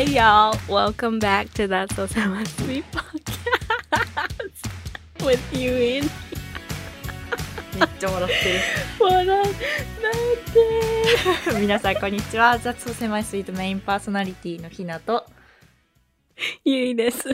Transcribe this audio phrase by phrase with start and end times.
[0.00, 0.56] Oh, hey y'all.
[0.66, 4.64] Welcome back to That's So Semi Sweet Podcast
[5.26, 6.04] with you in
[7.78, 8.60] めっちゃ笑って
[8.98, 9.58] 笑なんて
[11.52, 12.58] る皆さんこんにちは。
[12.58, 15.26] 雑草狭いスイートメインパーソナリティのひなと。
[16.64, 17.28] ゆいです。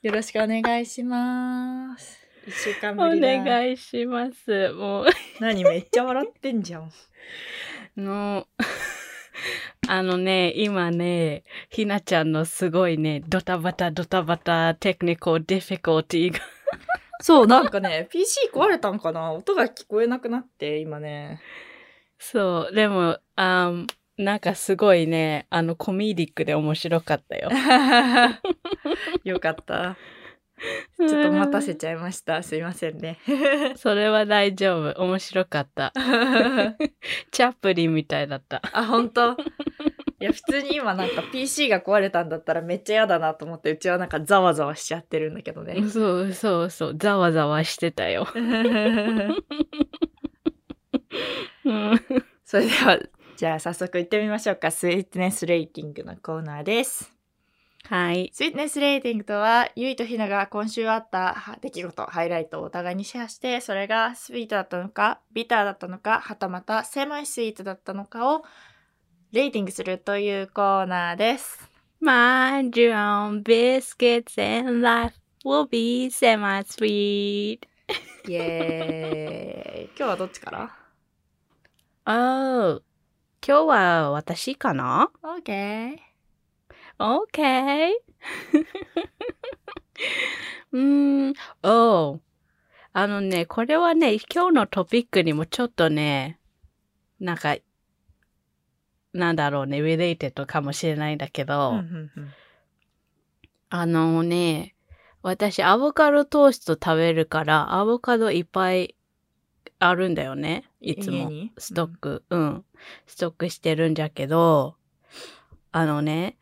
[0.00, 2.18] よろしくお願いします。
[2.46, 3.36] 一週間おぶりだ。
[3.44, 4.72] 願いします。
[4.72, 5.04] も
[5.40, 5.62] 何？
[5.62, 6.84] めっちゃ笑ってんじゃん。
[7.98, 8.46] う、の、
[9.90, 16.40] あのね、今ね、ひなちゃんのすごいね、ドタバタドタバタテクニカルディフィコルティが。
[17.22, 19.32] そうなんかね PC 壊れたんかな？
[19.32, 21.40] 音が聞こえなくなって今ね
[22.18, 23.86] そう、でも、あん
[24.18, 27.48] なんかすごいね、あのコミディックで面白かったよ。
[29.24, 29.96] よかった
[30.98, 33.18] ちょっと待たせちゃいましたすいませんね
[33.76, 35.04] それは大丈夫。
[35.04, 35.92] 面白かった。
[37.30, 38.60] チャップリンみたいだった。
[38.72, 39.36] あ本当？
[40.20, 46.96] いや普通に今なんか PC が壊れたんだったらめっちゃ嫌だなと思ってうちはなんかざわざわしちゃってるんだけどねそうそうそう。
[46.96, 48.26] ざわざわしてたよ。
[48.34, 49.44] うん
[52.44, 52.98] それでは
[53.36, 57.14] じゃあ早速行ってみましょうかスイートネスレーティングのコーナーです
[57.88, 58.30] はい。
[58.34, 68.44] スイートネスレーティングとはゆいとひなが今週あったは出来事ハイライトをお互いにシェアしてそれがスイートだったのかビターだったのかはたまたセマイスイートだったのかを
[69.32, 71.66] レーティングするというコーナーです
[72.72, 77.60] your own biscuits and life will be semi-sweet.
[78.28, 80.76] イエーイ今日はどっちから
[82.04, 82.82] ？Oh,
[83.46, 86.07] 今日は私かな ?OK
[86.98, 87.92] ?Okay.
[90.72, 92.20] うーん、oh.
[92.92, 96.40] あのね、これはね、今日のトピックにもちょっとね、
[97.20, 97.56] なんか、
[99.12, 102.32] なんだろうね、related かもしれないんだけど、うんうんうん
[103.70, 104.74] あのね、
[105.22, 108.96] 私アボカドトースト食べるから、アボカドいっぱい
[109.78, 110.64] あるんだよね。
[110.80, 111.30] いつも。
[111.58, 112.64] ストック、うん、
[113.06, 114.76] ストックしてるんじゃけど、
[115.70, 116.38] あのね、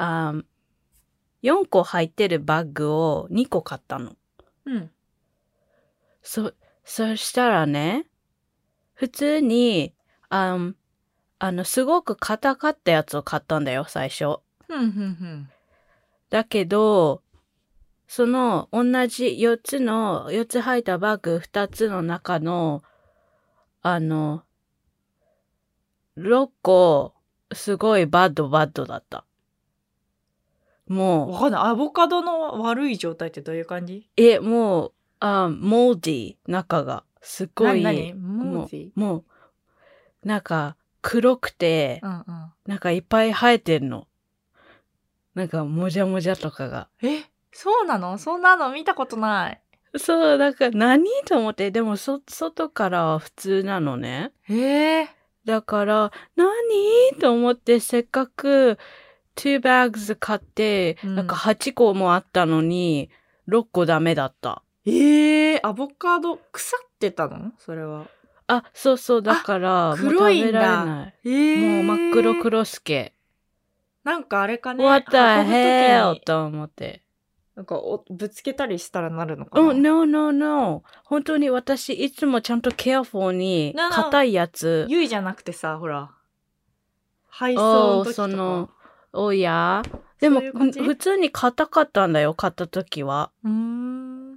[0.00, 0.44] あー
[1.42, 4.16] 4個入ってるバッグを2個買ったの。
[4.64, 4.90] うん
[6.22, 6.52] そ、
[6.84, 8.06] そしたらね、
[8.94, 9.94] 普通に、
[10.28, 10.76] あん
[11.38, 14.24] あの、すごく硬かったやつを買ったんだよ、最初。
[14.24, 15.50] うんうんうん
[16.30, 17.22] だけど、
[18.06, 22.82] その同じ4つの、4つ入ったバッグ2つの中の、
[23.80, 24.44] あの、
[26.18, 27.14] 6個、
[27.54, 29.24] すごいバッドバッドだった。
[30.88, 31.62] もう、わかんない。
[31.62, 34.08] アボカドの悪い状態ってどういう感じ？
[34.16, 37.04] え、もう、あ、モーディー、中が。
[37.20, 39.24] すっごい、何何モーディもう、もう
[40.24, 42.24] なんか、黒くて、うんうん。
[42.66, 44.08] なんかいっぱい生えてんの。
[45.34, 46.88] なんか、もじゃもじゃとかが。
[47.02, 47.22] え、
[47.52, 48.18] そうなの？
[48.18, 48.70] そんなの？
[48.72, 49.60] 見たことない。
[49.96, 54.32] そう、だから何と思って、でもそ、外からは普通なのね。
[54.48, 55.08] ええ
[55.44, 57.18] だから、何？
[57.20, 58.78] と思って、せっかく、
[59.38, 63.08] 2 bags 買って、うんなんか8個もあったのに、
[63.48, 64.62] 6個ダメだった。
[64.84, 67.52] ええアボカド腐ってたの？
[67.58, 68.06] それは。
[68.48, 71.14] あ、そうそう、だから、もう食黒いんだべられない。
[71.24, 73.12] えもう真っ黒黒助。
[74.04, 74.84] なんかあれかね。
[74.84, 76.12] What the 運ぶ時 hell?
[76.14, 77.02] にと思って。
[77.54, 79.68] なんかおぶつけたりしたらなるのかな？
[79.68, 80.82] うん no, no, no.
[81.04, 84.86] 本当に私、いつもちゃんとケアフォーに.硬いやつ。
[84.88, 86.10] ゆいじゃなくてさ、ほら。
[87.28, 88.28] 配送の時とか。
[88.28, 88.70] その、
[89.12, 89.82] おや
[90.20, 93.30] でも普通に硬かったんだよ、買った時は。
[93.44, 94.36] うーん。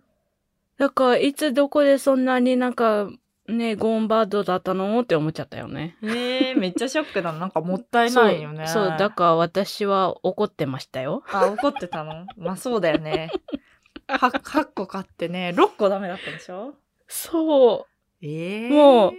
[0.77, 3.09] だから、いつどこでそんなになんか、
[3.47, 5.97] ね、ゴーンバードだったのって思っちゃったよね。
[6.03, 7.39] ええめっちゃショックだな。
[7.39, 8.67] なんか もったいないよね。
[8.67, 11.23] そう、そうだから私は怒ってましたよ。
[11.31, 12.27] あ、怒ってたの？
[12.37, 13.31] まあそうだよね。
[14.07, 16.75] は8個買ってね、6個ダメだったでしょ？
[17.07, 17.87] そ
[18.21, 19.17] ええもうう。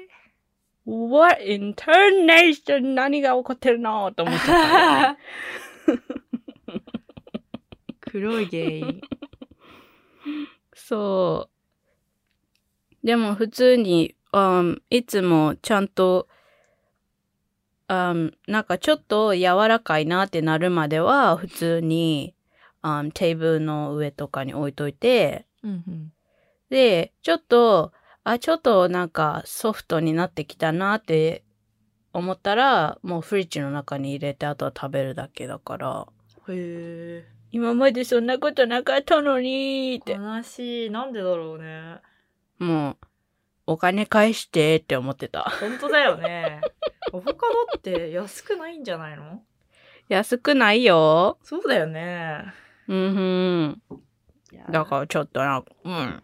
[0.85, 2.95] What in tarnation?
[2.95, 4.13] 何が起こってるの？
[4.13, 5.19] と思っちゃったよね。
[8.01, 9.01] 黒い原因。
[10.75, 11.49] そ
[13.03, 13.07] う。
[13.07, 16.29] でも普通に、うん、いつもちゃんと、
[17.89, 22.35] うん、なんかちょっと柔らかいなってなるまでは普通に、
[22.83, 26.13] うん、テーブルの上とかに置いといて、うんうん。
[26.71, 27.93] で、ちょっと、
[28.25, 31.45] あ、ちょっとなんかソフトになってきたなって
[32.13, 36.07] 思ったら、もうフリッジの中に入れてあとは食べるだけだから、
[36.49, 37.25] へえ。
[37.51, 40.91] 今までそんなことなかったのにって、悲しい。
[40.91, 42.01] なんでだろうね。
[42.59, 42.97] もう、
[43.67, 45.43] お金返してって思ってた。
[45.61, 46.61] 本当だよね。
[47.13, 49.43] アボカドって安くないんじゃないの？
[50.09, 51.39] 安くないよ。
[51.43, 52.45] そうだよね。
[52.89, 53.83] うんふん。
[54.71, 56.23] だからちょっとなんか、うん。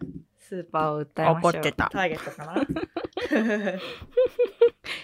[0.49, 1.51] スーパーを訴えましょう。
[1.51, 2.65] 怒ってたターゲットかな？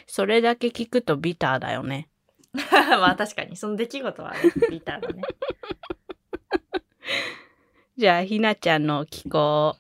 [0.08, 2.10] それだけ聞くとビターだよね。
[2.82, 4.40] まあ確かに、その出来事はね、
[4.72, 5.22] ビターだね。
[7.96, 9.76] じゃあ、ひなちゃんの気候。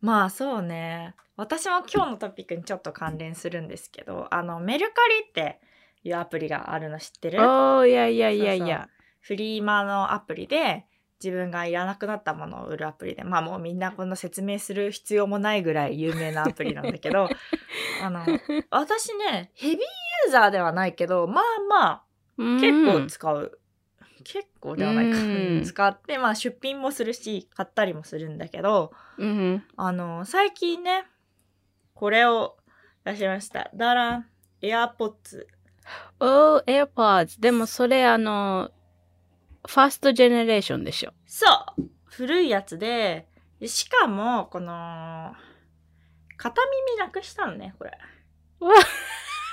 [0.00, 1.14] まあそうね。
[1.36, 5.60] 私も今日のトピックにちょっと関連するんですけど、あの、メルカリって
[6.02, 7.40] いうアプリがあるの知ってる？
[7.40, 8.88] おー、いやいやいやいや。
[9.20, 10.84] フリーマのアプリで
[11.22, 17.28] 自分がいらなくなったものを売るアプリでまあもうみんなこの説明する必要もないぐらい有名なアプリなんだけど
[18.02, 18.24] あの
[18.70, 22.02] 私ねヘビーユーザーではないけどまあまあ
[22.36, 23.60] 結構使う、
[24.24, 29.28] 結構ではないか、うん使ってまあ出品もするし買ったりもするんだけどうん。
[29.28, 29.64] うん。
[29.76, 31.06] あの最近ね
[31.94, 32.56] これを
[33.04, 34.26] 出しましたダラン
[34.60, 35.46] AirPods
[36.20, 37.40] おー、AirPods。
[37.40, 38.70] でもそれあの、
[39.66, 41.12] ファーストジェネレーションでしょ。
[41.26, 41.46] そ
[41.78, 41.82] う。
[42.06, 43.26] 古いやつで
[43.60, 45.32] でしかもこの
[46.36, 47.92] 片耳なくしたのねこれ。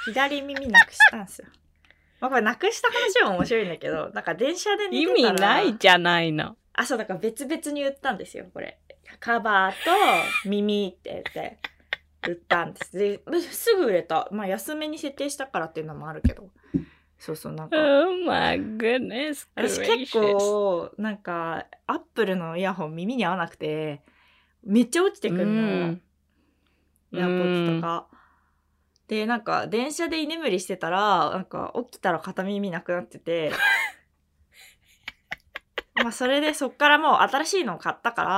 [0.06, 1.48] 左耳なくしたんですよ。
[2.19, 6.57] まあこれなくした話も面白いんだけど なんか電車で寝意てたら味ないじゃないの。
[6.74, 8.80] あそうだから別々に売ったんですよこれ。
[9.19, 9.74] カバー
[10.44, 11.60] と耳って言って
[12.28, 12.98] 売ったんです。
[12.98, 14.28] ですぐ売れた。
[14.31, 16.50] まあ安めに設定したからっていうのもあるけど
[17.21, 17.77] そうそうなんか。
[17.77, 24.01] Oh my goodness 私.結構なんかアップルのイヤホン耳に合わなくて
[24.63, 26.01] めっちゃ落ちてくるの、うん。
[27.13, 28.07] エアポッツとか。
[29.07, 33.51] でなんか電車で居眠りしてたらなんか起きたら片耳なくなってて。
[36.01, 38.29] まあそれでそっからもう新しいのを買ったから、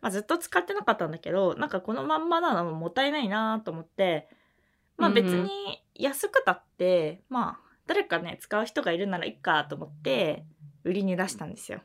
[0.00, 4.28] まあ、ずっと使ってなかったんだけどなんかこのまんまなのももったいないなと思って。
[4.96, 10.44] まあ別に安くたって、まあ誰かね使う人がいるならいいかと思って
[10.84, 11.80] 売りに出したんですよ。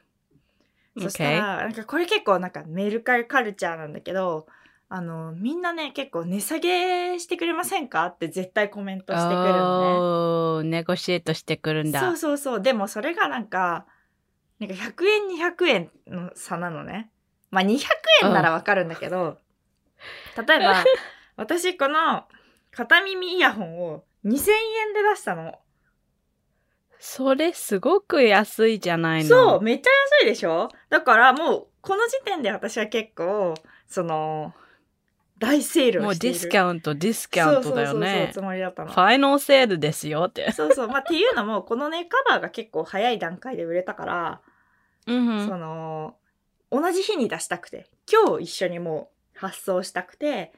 [0.97, 4.47] そしたら、なんかこれ結構なんかメルカリカルチャーなんだけど、
[4.89, 11.91] あの、みんなね、結構値下げしてくれませんかって絶対コメントしてくるのおー、ネゴシエートしてくるんね。
[11.91, 12.01] だ。
[12.01, 12.61] そうそうそう。
[12.61, 13.85] でもそれがなんか、
[14.59, 17.11] なんか100円200円の差なのね。
[17.51, 17.79] まあ200
[18.23, 19.37] 円ならわかるんだけど、
[20.35, 20.83] 例えば、
[21.37, 22.23] 私この
[22.71, 25.59] 片耳イヤホンを2000円で出したの。
[26.99, 29.29] それすごく安いじゃないの。
[29.29, 30.69] そう、めっちゃ安いでしょ？
[30.89, 33.53] だからもう、この時点で私は結構、
[33.87, 34.53] その、
[35.39, 36.15] 大セールもう。
[36.15, 38.31] ディスカウント、ディスカウントだよそうそうそうそうね。
[38.33, 38.95] つもりだったのフ。
[38.99, 40.51] ァイナルセールですよって。
[40.51, 40.87] そうそう。
[40.89, 44.41] まあ、っていうのも、このね、カバーが結構早い段階で売れたから、
[45.07, 46.15] うんその、
[46.69, 50.51] 同じ日に出したくて、今日一緒にもう発送したくて、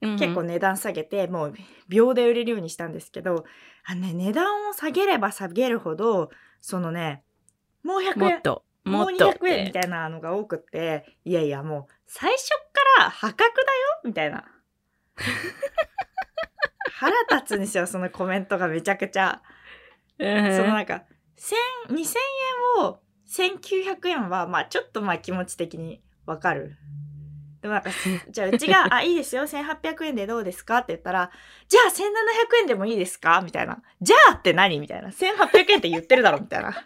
[0.00, 1.54] うん結構値段下げて、もう
[1.88, 3.44] 秒で売れるようにしたんですけど、
[3.90, 6.28] あのね、値段を下げれば下げるほど、
[6.60, 7.24] そのね、
[7.82, 9.80] もう100円もっ、と、もうもっとっ200円みて。
[9.80, 12.56] たいなのが多くって、いやいやもう最初か
[12.98, 13.54] ら破格だよ
[14.04, 14.44] みたいな。
[16.92, 19.40] 腹立つんですよ、そのコメントがめちゃくちゃ。
[20.18, 21.04] うんそのなんか、
[21.88, 22.18] 1000 2000
[22.78, 26.76] 円を1900円は、まあちょっとまあ気持ち的にわかる。
[27.60, 27.90] でもなんか、
[28.30, 30.78] じゃあうちが、あ、 いいですよ、1800円でどうですか？
[30.78, 31.30] って言ったら、
[31.68, 33.40] じゃあ1700円でもいいですか？
[33.44, 33.82] みたいな。
[34.00, 34.78] じゃあって何？
[34.78, 35.08] みたいな。
[35.08, 36.72] 1800円って言ってるだろみたいな。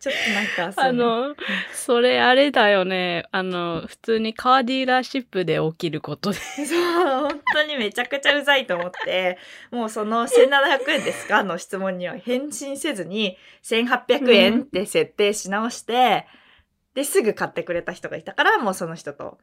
[0.00, 0.30] ちょっと
[0.64, 1.36] なんか、あの、
[1.72, 3.24] それあれだよね。
[3.30, 6.38] あの、普通にカーディーラーシップで起きることで。
[6.40, 9.38] そう、本当にめちゃくちゃうざいと思って、
[9.70, 11.44] もうその1700円ですか？
[11.44, 16.26] の質問には返信せずに、1800円って設定し直して、
[16.94, 19.38] で、すぐ買ってくれた人がいたから、もうその人と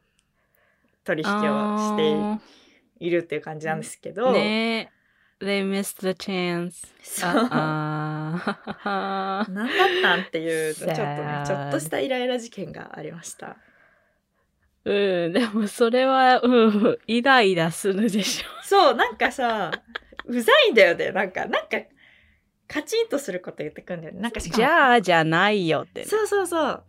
[1.04, 5.00] 取引をしているっていう感じなんですけど、ねえ。
[5.40, 6.86] They missed the chance.
[7.02, 7.48] そう。
[7.50, 13.56] ああ何だったんっていう、 ちょっとねちょっとしたイライラ事件がありました。
[14.84, 18.64] うん、でもそれは、うん、イライラするでしょ。
[18.64, 19.70] そう、なんかさ、
[20.26, 21.10] うざいんだよね。
[21.12, 21.78] なんか、なんか、
[22.66, 24.20] カチンとすること言ってくんだよね。
[24.20, 26.06] なんかじゃあじゃないよってね。
[26.06, 26.84] そうそうそう。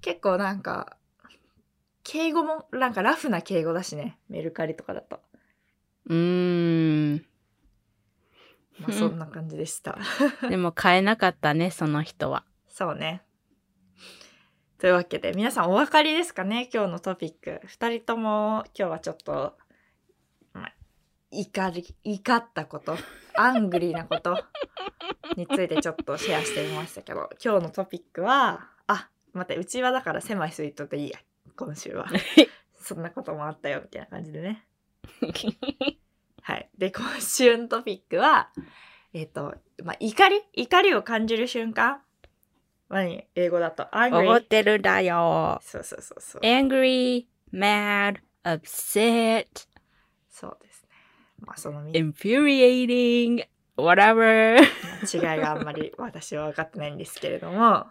[0.00, 0.96] 結構なんか、
[2.02, 4.18] 敬語も、なんかラフな敬語だしね。
[4.28, 5.20] メルカリとかだと。
[6.06, 7.24] うーん。
[8.80, 9.98] まあそんな感じでした。
[10.48, 12.44] でも買えなかったね、その人は。
[12.68, 13.22] そうね。
[14.78, 17.60] というわけで、皆さんお分かりですかね今日のトピック。
[17.66, 19.58] 二人とも今日はちょっと、
[20.54, 20.74] まあ、
[21.30, 22.96] 怒り、怒ったこと、
[23.36, 24.42] アングリーなこと
[25.36, 28.69] についてちょっとシェアしてみましたけど、今日のトピックは、
[29.34, 31.18] あ、待って、うちはだから狭いスイートでいいや、
[31.56, 32.06] 今週は。
[32.80, 34.66] そんなこともあったよ、みたいな感じでね。
[36.42, 36.70] はい。
[36.76, 38.50] で、今週のトピックは、
[39.12, 40.42] えっ、と、まあ、怒り？
[40.54, 42.00] 怒りを感じる瞬間？
[42.88, 43.28] 何？
[43.34, 43.84] 英語だと。
[43.92, 45.58] 怒 angry ってるんだよ。
[45.62, 46.42] そうそうそうそう。
[46.42, 49.46] angry, mad, upset,
[50.28, 50.88] そうですね。
[51.40, 53.46] まあ、その3 infuriating,
[53.76, 54.56] whatever,
[55.12, 57.86] 違いがあんまり私は分かってないんですけれども。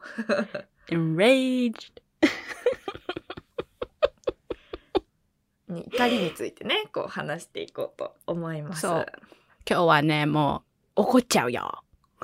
[0.89, 2.01] Enraged.
[5.69, 8.81] に怒りについてね、こう話していこうと思います。
[8.81, 9.05] そう
[9.69, 10.63] 今日はね、も
[10.95, 11.83] う怒っちゃうよ。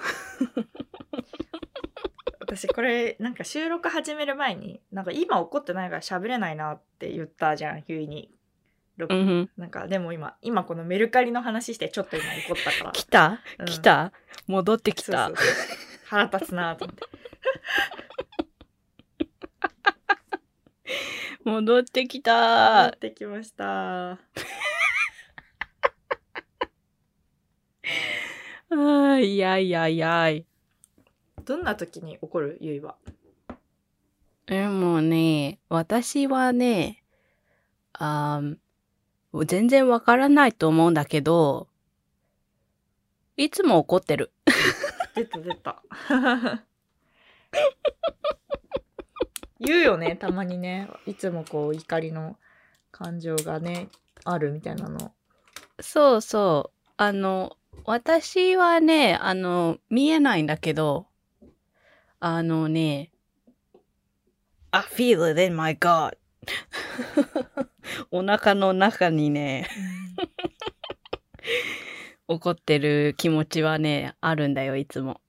[2.40, 8.32] 私これなんか収録始める前になんか今怒ってないから喋れないなって言ったじゃんゆいに。
[8.98, 12.92] ろうんなんかでも今今このメルカリの話してちょっと今怒ったから。
[12.94, 13.42] 来た？
[13.60, 14.14] うん来た？
[14.48, 15.32] 戻ってきた？
[16.06, 17.04] 腹立つなと思って。
[21.46, 24.14] 戻ってき戻たってきました。
[24.14, 30.44] あーいやいやいやい。
[31.46, 32.58] どんな時に怒る？
[32.60, 32.96] ゆいは。
[34.48, 37.04] でもね、私はね、
[37.94, 41.68] あー全然わからないと思うんだけど、
[43.38, 44.32] いつも怒ってる。
[45.14, 45.84] 出た出た。
[49.66, 52.38] 言うよねたまにねいつもこう怒りの
[52.92, 53.90] 感情がね
[54.24, 55.12] あるみたいなの。
[55.80, 56.92] そうそう。
[56.98, 61.08] あの、私はね、あの、見えないんだけど、
[62.20, 63.12] あのね、
[64.72, 66.18] I feel it in my God.
[68.12, 69.70] お腹の中にね、
[72.28, 75.22] 怒ってる気持ちはね、あるんだよ、いつも。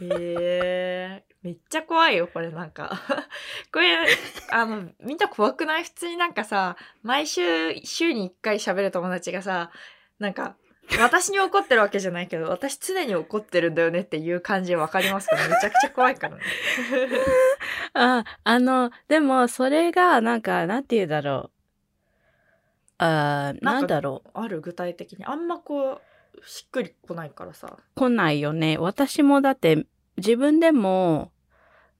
[0.00, 3.00] へえめっちゃ怖いよこれなんか
[3.72, 3.96] これ
[4.50, 5.84] あのみんな怖くない？
[5.84, 9.70] 普通になんかさ毎週週に1回喋る友達がさ
[10.18, 10.56] なんか
[11.00, 15.36] 私に怒ってるわけじゃないけど私常に怒ってるんだよねっていう感じわかりますか？
[15.36, 16.42] めちゃくちゃ怖いからね。
[17.94, 21.50] あ、あの、でも、それが、なんか、なんて言うだろう。
[22.98, 24.30] あーなんだろう。
[24.34, 26.00] ある具体的にあんまこ
[26.34, 27.78] うしっくりこないからさ。
[27.94, 28.76] 来ないよね。
[28.78, 29.86] 私もだって、
[30.18, 31.32] 自分でも、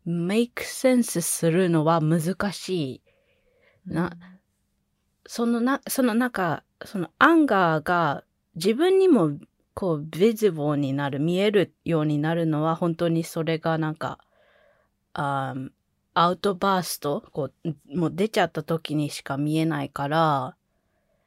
[0.06, 3.02] make sense するのは難しい。
[3.86, 4.16] な
[5.26, 9.38] そのな、そのなんか、そのアンガーが自分にも
[9.76, 14.18] こう、ビジボーになる、見えるようになるのは、本当にそれがなんか、
[15.12, 15.54] ア
[16.30, 20.56] ウトバースト、こう、もう出ちゃった時にしか見えないから、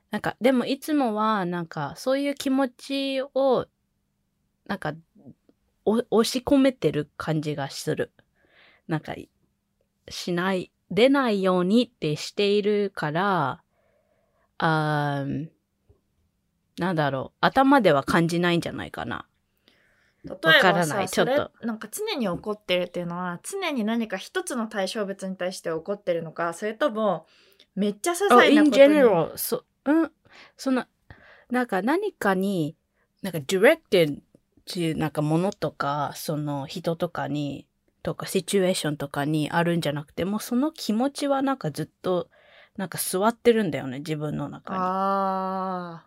[0.10, 3.68] なんか、でもいつもは、なんか、そういう気持ちを、
[4.66, 4.94] なんか、
[5.86, 8.12] お押し込めてる感じがする。
[8.90, 9.16] なんか、
[10.10, 13.64] しない、出ないようにってしているから、
[14.58, 15.48] あー
[16.80, 19.26] なんだろう、頭では感じないんじゃないかな。
[20.26, 21.10] 例えわからばさそない。
[21.10, 21.52] ちょっと。
[21.62, 27.26] れなんか常に怒ってるっていうのは常に何か一つの対象物に対して怒ってるのかそれとも
[27.76, 30.12] めっちゃ些細なこ in とに general, そ、うん、
[30.58, 30.86] その、
[31.50, 32.76] なんか何かに、
[33.22, 34.22] なんか directed っ
[34.66, 37.68] ていうなんかものとか、その人とかに、
[38.10, 42.28] とかシチュエーションとかにあるんじゃなくて、もうその気持ちはなんかずっと、
[42.76, 44.80] なんか座ってるんだよね、自分の中に。
[44.82, 46.04] あ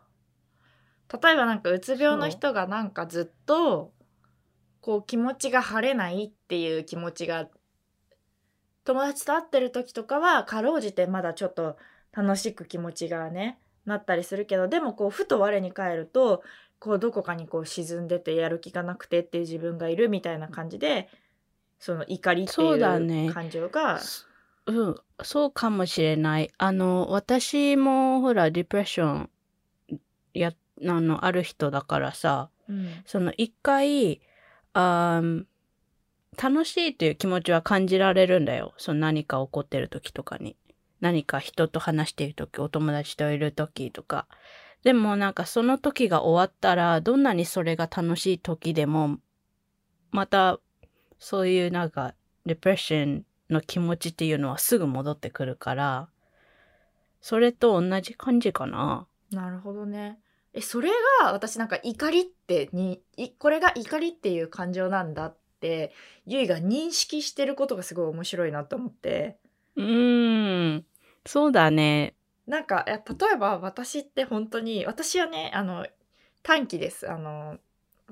[1.12, 3.92] ー例えばなんかうつ病の人がなんかずっと
[4.80, 7.48] こう気持ちが晴れないっていう気持ちが
[8.84, 11.76] 友達と会ってる時とかはかろうじてまだちょっと
[12.12, 16.42] 楽しく気持ちがねなったりするけどでもこうふと我に返ると
[16.78, 21.08] こうどこかにこう沈んでてやる気がなくてっていう自分がいるみたいな感じで
[21.82, 23.98] その怒りってそうだいねう感情が
[24.66, 26.48] うん、そうかもしれない。
[26.56, 29.30] あの、私もほら、ディプレッション、
[30.32, 34.20] や、あの、ある人だからさ、うんその一回、
[34.74, 35.44] あー
[36.40, 38.74] 楽しいという気持ちは感じられるんだよ。
[38.78, 40.56] その何か起こってる時とかに。
[41.00, 44.28] 何か人と話している時、お友達といる時とか。
[44.84, 49.18] でもなんかその時が終わったら、どんなにそれが楽しい時でも、
[50.12, 50.60] また
[51.22, 52.14] そういうなんか、
[52.46, 56.08] デプレッションの気持ちっていうのはすぐ戻ってくるから、
[57.20, 59.06] それと同じ感じかな。
[59.30, 60.18] なるほどね。
[60.52, 65.92] えそれが私なんか怒りってにいこれが怒りっていう感情なんだって
[66.26, 69.38] ゆいが認識してることがすごい面白いなと思って
[69.76, 70.84] うーん。
[71.24, 72.16] そうだね。
[72.48, 72.94] なんか例
[73.32, 75.86] えば私って本当に私はねあの
[76.42, 77.58] 短期ですあの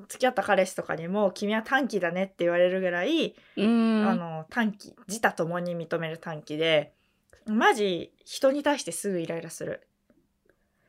[0.09, 3.35] 付き合った彼氏とかにも「君は短期だね」って言われるぐらい。
[3.57, 6.93] あの短期自他ともに認める短期で
[7.47, 9.87] マジ人に対してすぐイライラする。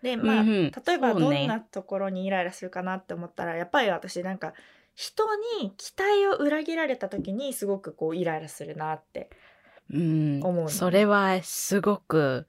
[0.01, 4.53] でまあ、うんうん例えばどんなところにイライラするかなって思ったら、やっぱり私なんか
[4.95, 5.23] 人
[5.61, 9.29] に期待を裏切られた時にすごくこうイライラするなって
[9.91, 12.47] うん思うのそれはすごく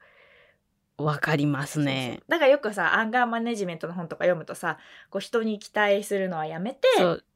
[0.98, 2.20] わかりますね。
[2.28, 4.78] だからよくさアンガーマネジメントの本とか読むとさ
[5.10, 6.88] こう人に期待するのはやめて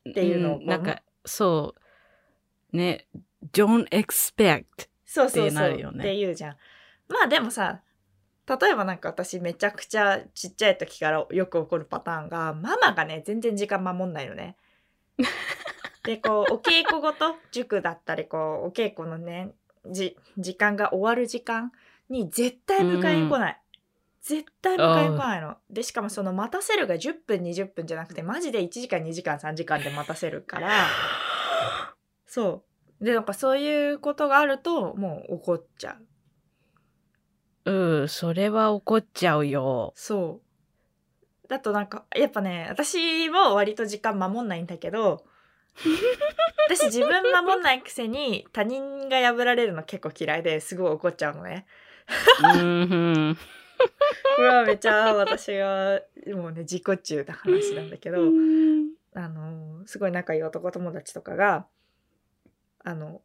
[0.09, 1.75] っていうのをこうんなんかそ
[2.73, 3.07] うね
[3.53, 4.65] don't expect
[5.05, 6.57] そうそうそうって言うじゃん。
[7.09, 7.81] まあでもさ
[8.47, 14.57] 例えばなんか私めちゃくちゃちっちゃい時からよく起こるパターンがママがね全然時間守んないのね。
[16.05, 19.51] でこうお稽古ごと塾だったりこうお稽古のね
[19.91, 21.73] じ時間が終わる時間
[22.09, 23.61] に絶対迎えに来ない。
[24.23, 25.57] 絶対迎えに来ないの。
[25.71, 30.87] でしかもその待たせるが10分20分じゃなくてマジで1時間2時間3時間で待たせるから
[32.27, 32.65] そ
[33.01, 33.05] う。
[33.05, 35.97] でなんかそういうことがあるともう怒っちゃ
[37.65, 37.73] う。
[37.73, 40.47] うんそれは怒っちゃうよそう。
[41.49, 45.25] だとなんか、やっぱね、私も割と時間守んないんだけど、
[46.69, 51.67] 私自分守んないくせに他人が破られるの結構嫌いですごい怒っちゃうのね。
[52.55, 53.37] うん
[54.37, 56.01] これはめちゃ私が
[56.35, 58.19] もうね自己中な話なんだけど、
[59.15, 61.67] あの、すごい仲いい男友達とかが、
[62.85, 63.23] あの、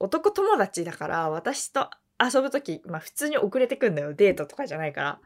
[0.00, 4.14] 男友達だから私と遊ぶ時、まあ普通に遅れてくんだよ。
[4.14, 5.20] デートとかじゃないから。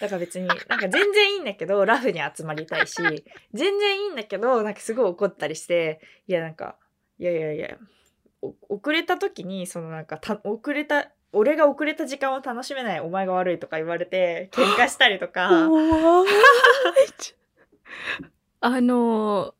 [0.00, 2.94] だから別に、なんか全然いいんだけど、ラフに集まりたいし、
[3.52, 6.76] 全然いいんだけど、なんかすごい怒ったりして、いやなんか、
[7.18, 7.76] いやいやいや、
[8.40, 15.68] お遅れた時に、そのなんかた、遅れた、俺が遅れた時間を楽しめないお前が悪いとか言われて、 喧嘩したりとか、
[18.60, 19.54] あの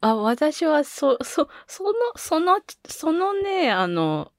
[0.00, 4.32] あ私はそそそのそのそのねあの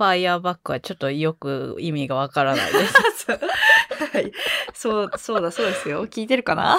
[0.00, 2.94] ファイヤーバックはちょっとよく意味がわからないです。
[3.26, 3.38] そう。
[4.12, 4.32] はい。
[4.72, 6.06] そう、そうだ、そうですよ。
[6.06, 6.78] 聞いてるかな？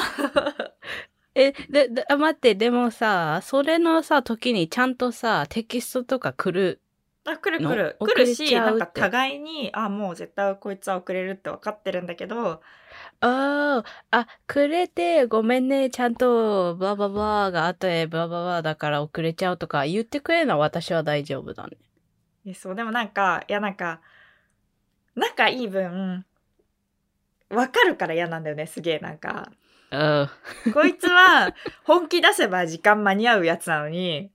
[1.35, 6.81] えでであ待ってでもさそれのさ時にちゃんとさテキストとか来る
[7.25, 7.97] あ、来るの来る。
[7.99, 12.61] 来るし、ちゃうんか互いに、あ、もう絶対こいつは遅れるって分かってるんだけど、
[13.21, 21.77] あーあくれてごめんねちゃんとブラババが後へブラババだから遅れちゃうとか言ってくれるのは私は大丈夫だね
[22.45, 24.01] えそう、でもなんか、いやなんか、
[25.15, 26.25] 仲いい分、
[27.49, 29.51] 分かるから嫌なんだよね、すげえなんか。
[29.91, 30.29] うん
[30.73, 31.53] こいつは
[31.83, 34.31] 本気出せば時間間に合うやつなのに、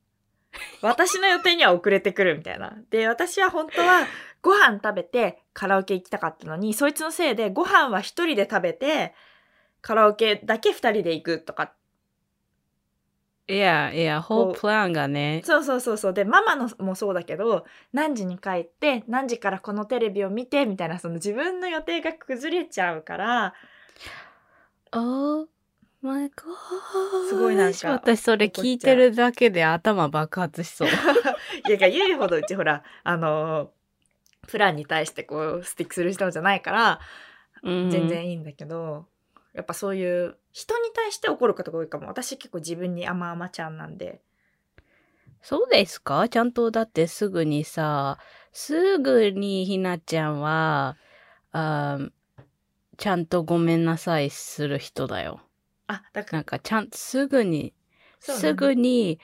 [0.82, 2.76] 私の予定には遅れてくるみたいな。
[2.90, 4.06] で、私は本当は
[4.42, 9.14] ご飯食べてカラオケ行きたかったのに、そいつのせいでご飯は一人で食べて、
[9.80, 11.72] カラオケだけ二人で行くとか。
[13.48, 16.12] いやいや、ホープランがね、そうそうそうそう。
[16.12, 23.54] で、ママのもそうだけど、何時に帰って、何時からこのテレビを見て、みたいな、その自分の予定が崩れちゃうから、
[24.92, 25.46] Oh
[26.06, 27.28] my god.
[27.28, 30.88] すごいなんか私それ聞いてるだけで頭爆発しそう。
[31.68, 33.72] いや、言うほどうちほら、あの、
[34.46, 37.00] プランに対してこう、スティックする人じゃないから、
[37.62, 38.08] うん全。
[38.08, 39.06] 然いいんだけど、
[39.52, 44.20] やっぱそういう人に対して怒ることが多いかも私結構自分に甘々ちゃんなんで
[45.40, 46.28] そうですか？
[46.28, 48.18] ちゃんとだってすぐにさ、
[48.52, 50.96] すぐにひなちゃんは、
[51.52, 52.10] あー
[52.98, 55.40] ちゃんとごめんなさいする人だよ。
[55.88, 57.74] あだからなんかちゃん、すぐに、
[58.20, 59.20] そうねすぐに、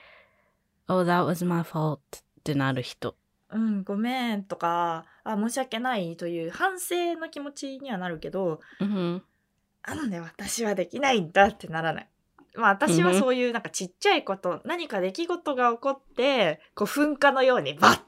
[0.87, 1.99] Oh, that was my fault っ
[2.43, 3.15] てなる人。
[3.51, 9.23] うんごめんとかあ申し訳ないという反省の気持ちにはなるけどうん。
[9.83, 12.09] あのね私はできないんだってならない。
[12.55, 18.03] まあ私はそういうなんかちっちゃいこと、何か出来事が起こってこう噴火のようにバッっ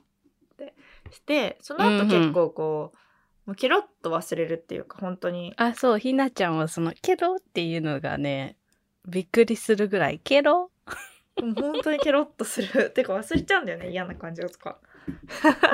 [0.58, 0.74] て
[1.12, 2.98] してその後結構こう、
[3.46, 8.58] もうケロッと忘れるっていうか本当にあ、そう、ひなちゃんはその、ケロっていうのがね、
[9.08, 10.72] びっくりするぐらい、ケロ？
[11.40, 11.54] 本
[11.84, 14.78] 当にケロッとするてか忘れちゃうんだよね嫌な感情とか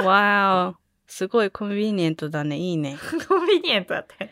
[0.03, 2.57] わーすごいコンビニエントだね。
[2.57, 2.97] いいね。
[3.27, 4.31] コンビニエントだって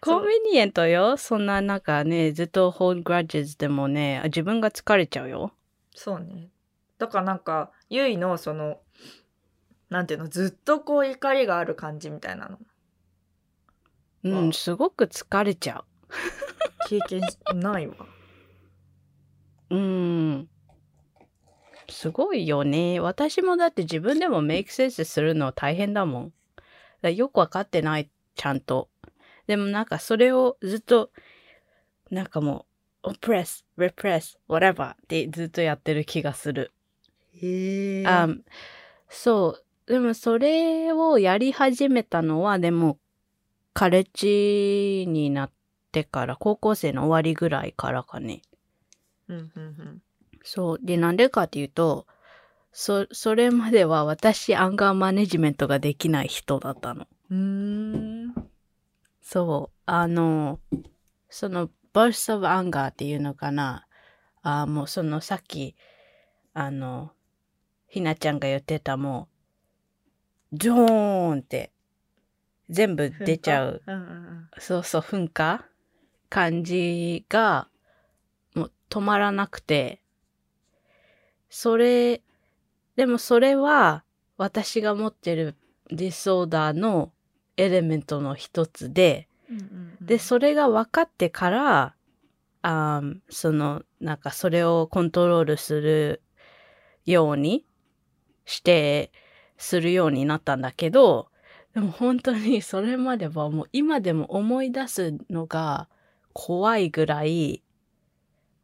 [0.00, 1.16] コンビニエントよ。
[1.16, 5.52] そんななんかね、ずっと hold grudges でもね、自分が疲れちゃうよ。
[5.94, 6.50] そうね
[6.98, 8.80] だからなんかゆいのその
[9.88, 12.58] なんていうのずっとこう怒りがある感じみたいなの
[14.30, 15.84] うん、あすごく疲れちゃ
[16.88, 17.94] 経験しないわ
[19.70, 19.76] う。
[19.76, 20.48] うん。
[21.88, 23.00] すごいよね。
[23.00, 26.32] 私もだって自分でもメイクセンスするの大変だも
[27.02, 27.14] ん。
[27.14, 28.88] よくわかってない、ちゃんと。
[29.46, 31.10] でもなんかそれをずっと、
[32.10, 32.66] なんかも
[33.04, 36.72] う、oppress, repress, whatever ってずっとやってる気がする。
[37.34, 38.28] へえあ
[39.08, 39.92] そう。
[39.92, 42.98] でもそれをやり始めたのは、でも、
[43.76, 45.50] カレッジになっ
[45.92, 48.40] てから、高校生の終わりぐらいからかね。
[49.28, 50.02] うんうん
[50.42, 50.78] そう。
[50.80, 52.06] で、なんでかっていうと、
[52.72, 57.06] そ、それまでは私アンガーマネジメントができない人だったの。
[57.30, 58.34] うん。
[59.20, 59.78] そう。
[59.84, 60.58] あの、
[61.28, 63.86] その、burst of anger っていうのかな。
[64.40, 65.76] あもうそのさっき、
[66.54, 67.10] あの、
[67.88, 69.28] ひなちゃんが言ってたも
[70.50, 71.72] う、ドーンって、
[72.68, 73.82] 全部出ちゃう。
[73.86, 74.48] うんうんうん。
[74.58, 75.64] そうそう、噴火
[76.28, 77.68] 感じが、
[78.54, 80.00] もう止まらなくて、
[81.48, 82.22] それ、
[82.96, 84.04] でもそれは
[84.36, 85.54] 私が持ってる
[85.90, 87.12] ディソーダーの
[87.56, 91.94] エレメントの一つで、うんうんうんで、それが分かってから、
[92.62, 96.22] あーその、なんかそれをコントロールする
[97.04, 97.64] ように
[98.44, 99.12] して、
[99.56, 101.28] するようになったんだけど、
[101.76, 105.90] でも本当にそれまではもう今でも思い出すのが
[106.32, 107.62] 怖いぐらい、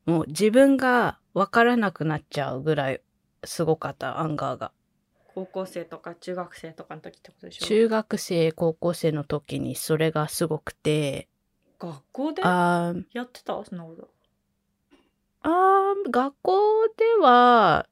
[0.07, 3.03] もう自分が分からなくなっちゃうぐらい
[3.45, 4.73] すごかった、アンガーが。
[5.35, 7.67] 高校生とか中学生とかの時ってことでしょ？
[7.67, 11.29] 中学生、高校生の時にそれがすごくて、
[11.79, 12.41] 学校で？
[12.41, 12.95] や
[13.25, 13.63] ってた？
[13.63, 14.09] そんなこと。
[15.43, 17.87] あー学校では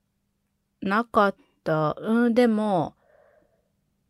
[0.80, 1.94] なかった。
[2.00, 2.94] うん、でも、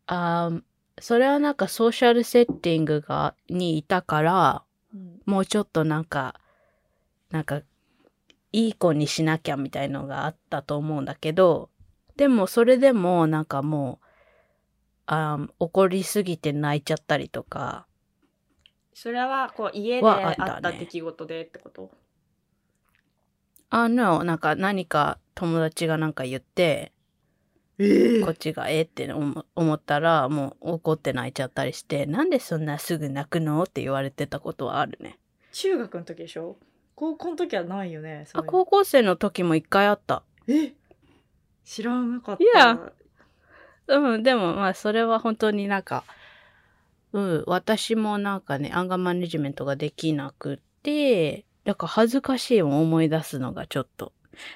[0.07, 0.62] あー
[1.00, 4.62] それはなんかソーシャルセッティングが、にいたから、
[4.94, 5.20] うん。
[5.26, 6.40] もうちょっとなんか、
[7.30, 7.62] なんか、
[8.52, 11.70] いい子にしなきゃみたいのがあったと思うんだけど、
[12.16, 14.06] でもそれでもなんかもう、
[15.06, 17.86] あー怒りすぎて泣いちゃったりとか、
[18.92, 21.90] それはこう家ではあった出来事でってこと？
[23.70, 26.92] あの、なんか何か友達がなんか言って、
[27.83, 33.62] ええこっちがえって思思ったら、もう怒って泣いちゃったりして、なんでそんなすぐ泣くの？
[33.62, 35.19] って言われてたことはあるね。
[35.53, 36.59] 中学の時でしょ？
[36.95, 38.27] 高校の時はないよね。
[38.35, 40.23] あ、高校生の時も一回あった。
[40.47, 40.75] え？
[41.64, 42.45] 知らなかった。
[42.45, 42.93] いや
[43.88, 46.05] うん、でもまあそれは本当になんか、
[47.12, 54.12] うん、私もなんかね、アンガーマネジメントができなくて、だから恥ずかしいもん思い出すのがちょっと。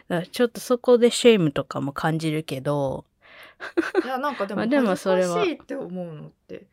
[0.09, 3.07] だからちょっとそこで shame とかも感じるけど、
[4.05, 5.45] いやなんかでも恥ずかそれは。
[5.45, 6.67] しいって思うのって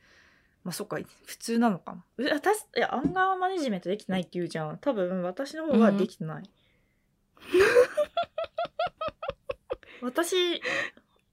[0.64, 4.78] まあそっか普通なのかなう私いやアンガーマネジメントできてないって言うじゃん。
[4.78, 6.44] 多分私の方ができてない、
[10.02, 10.62] 私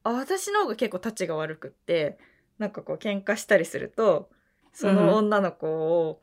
[0.05, 2.19] あ私の方が結構タチが悪くって
[2.59, 4.31] なんかこう喧嘩したりすると
[4.73, 6.21] その女の子を、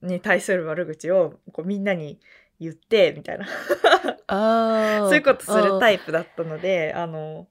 [0.00, 2.20] に対する悪口をこうみんなに
[2.60, 3.46] 言ってみたいな。
[4.28, 7.48] あ そういうことするタイイプだったので、あの、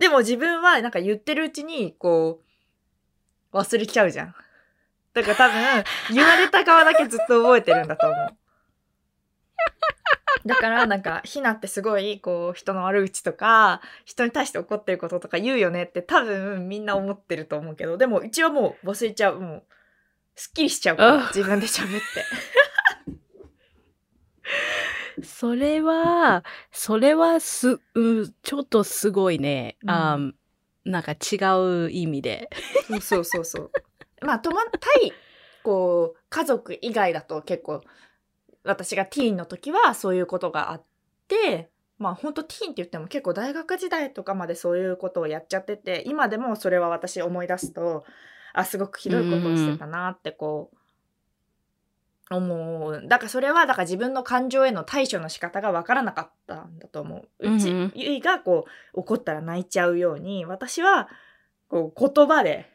[0.00, 2.40] でも自分はなんか言ってるうちに、こ
[3.52, 4.34] う、忘れちゃうじゃん。
[5.12, 5.84] だから多分、
[6.14, 8.36] 言われた側だけずっと覚えてるんだと思う。
[10.48, 19.40] だからなんか、ひなってすごい、こう、人の悪口とか、人に対して怒ってることとか言うよねって多分みんな思ってると思うけど、でもうちはもう忘れちゃう。
[19.40, 19.62] もう、
[20.34, 22.24] すっきりしちゃうからあ、自分で喋って。
[25.24, 29.76] それは、それはす、うん、ちょっとすごいね。
[29.82, 30.34] うん
[30.84, 31.36] なんか違
[31.86, 32.48] う意味で。
[32.88, 33.70] そうそうそうそう。
[34.24, 35.12] まあ、とま、対、
[35.62, 37.82] こう、家族以外だと結構、
[38.64, 40.84] 私がティーンの時はそういうことがあっ
[41.28, 48.04] て、まあ本当ティーンって言っても結構大学時代とかまでそういうことをやっちゃってて、今でもそれは私思い出すと、
[48.52, 50.76] あ、すごくひどいことをしてたなってこう、
[52.30, 53.02] 思う。
[53.06, 57.54] だからそれは、だから自分の感情への対処の仕方がわからなかったんだと思う。
[57.54, 61.08] うち、うんうんゆいがこう、怒ったら泣いちゃうように、私は、
[61.68, 62.70] こう、言葉で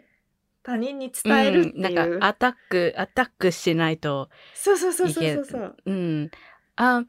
[0.64, 1.96] 他人に伝えるってうん、いう。
[1.96, 4.30] なんかアタック、アタックしないと。
[4.54, 5.76] そうそうそうそうそうそう。
[5.86, 6.32] うん。
[6.76, 7.04] あ、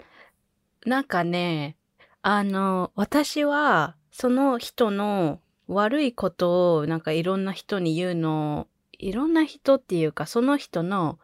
[0.85, 1.77] なんかね、
[2.23, 11.19] あの、私は、その人の悪いことを、なんかいろんな人に言うの、いろんな人っていうか、その人の、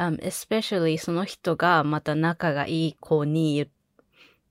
[0.00, 3.68] um, especially その人がまた仲がいい子に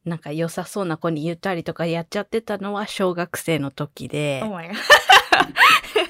[0.06, 4.76] なんか良さそうな子に言ったりとかやっちゃってたのは小学生の時で Oh、my god.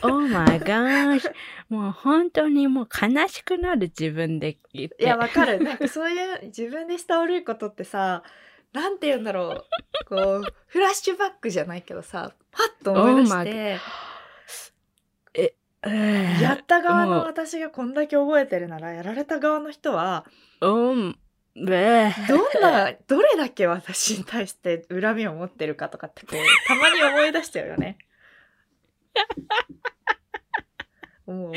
[0.01, 1.29] Oh my gosh!
[1.69, 5.03] もう本当にもう悲しくなる自分で言って。
[5.03, 5.61] いや、わかる。
[5.63, 8.23] なんかそういう自分でした悪いことってさ、
[8.73, 9.65] なんて言うんだろう。
[10.07, 13.79] こう、フラッシュバックじゃないけどさ、パッと思い出 Oh して、や
[15.83, 20.25] やった側の私がこんだけ覚えてるなら、やられた側の人は、
[20.61, 21.17] うん。
[21.55, 27.97] べどんな、どれだけ私に対して恨みを持ってるかとかってこう、たまに思い出しちゃうよね。
[31.25, 31.53] 思う思う。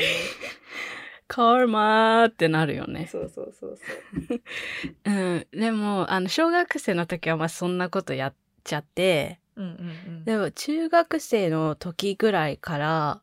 [1.27, 3.07] カーマーってなるよね。
[3.11, 4.41] そうそうそうそう。
[5.11, 5.47] うん。
[5.51, 10.25] でも、あの、小学生の時はまあそんなことやっちゃって、うんうんうん。
[10.25, 13.22] でも中学生の時ぐらいから、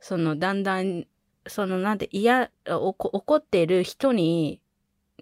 [0.00, 1.06] そのだんだん、
[1.46, 4.60] そのなんで嫌、怒ってる人に、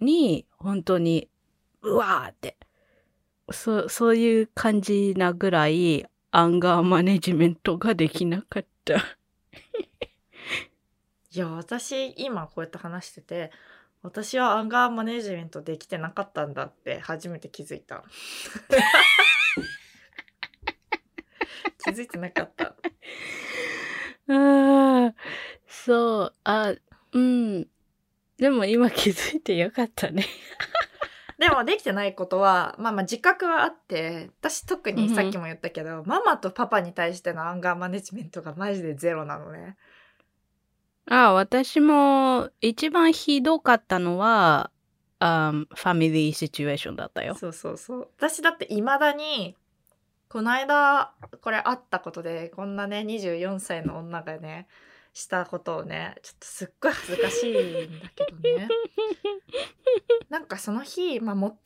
[0.01, 1.29] に、本当に、
[1.81, 2.57] うわーって、
[3.51, 8.97] そ、そういう感じなぐらい、アンガーマネジメントができなかった。
[11.31, 13.51] いや、私、今こうやって話してて、
[14.01, 18.05] 私はアンガーマネジメントできてなかったんだって初めて気づいた。
[21.83, 22.75] 気づいてなかった。
[24.29, 25.15] ああ、
[25.67, 26.73] そう、あ、
[27.13, 27.67] うん。
[28.37, 30.25] でも今気づいてよかったね。
[31.39, 39.77] でもできてないことは、まあまあ自覚はあって、私特にさっきも言ったけど、ママとパパに対してのアンガーマネジメントがマジでゼロなのね。
[41.09, 44.69] あ、私も一番ひどかったのは、
[45.19, 47.35] あファミリーシチュエーションだったよ。
[47.35, 48.09] そうそうそう。
[48.17, 49.57] 私だって未だに、
[50.29, 54.67] この間、これあったことで、こんなね、24歳の女がね、
[55.13, 58.69] したことをね、ちょっとすっごい恥ずかしいんだけどね。
[60.29, 61.59] なんかその日、まあもとも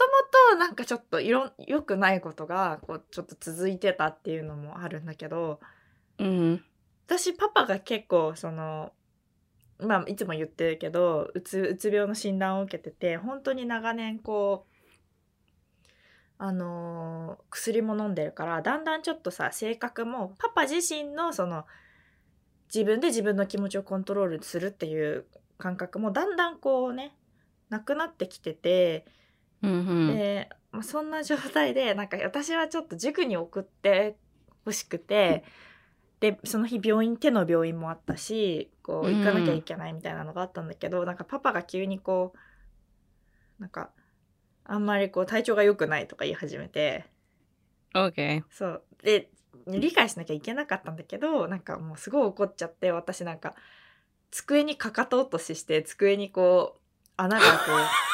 [0.51, 5.59] となんかちょっといろん、良くないことが、こう、ちょっと続いてたっていうのもあるんだけど、
[6.17, 6.65] うん。
[7.05, 8.93] 私パパが結構その
[9.79, 14.72] まあいつも言ってるけどうつうつ病の診断を受けてて本当に長年こう
[16.45, 21.65] あのー薬も飲んでるからだんだんちょっとさ性格もパパ自身のその
[22.73, 25.25] 自分で自分の気持ちをコントロールするっていう
[25.57, 27.15] 感覚もだんだんこうね
[27.69, 29.05] なくなってきてて、
[29.61, 30.15] うんうん。
[30.17, 34.17] で、まあ、そんな状態でなんか私はちょっと塾に送って
[34.65, 35.45] ほしくて
[36.19, 42.33] でその日病院手の病院もあったしこう行かなきゃいけないみたいなのがあったんだけど、なんかパパが急にこ
[43.59, 43.91] うなんか
[44.65, 47.05] あんまりこう体調が良くないとか言い始めて
[47.93, 48.43] OK。
[48.49, 49.29] そうで
[49.67, 53.55] 理解しなきゃいけなかったんだけどなんかもうすごい怒っちゃって私なんか
[54.31, 56.79] 机にかかと落としして机にこう
[57.15, 57.45] 穴が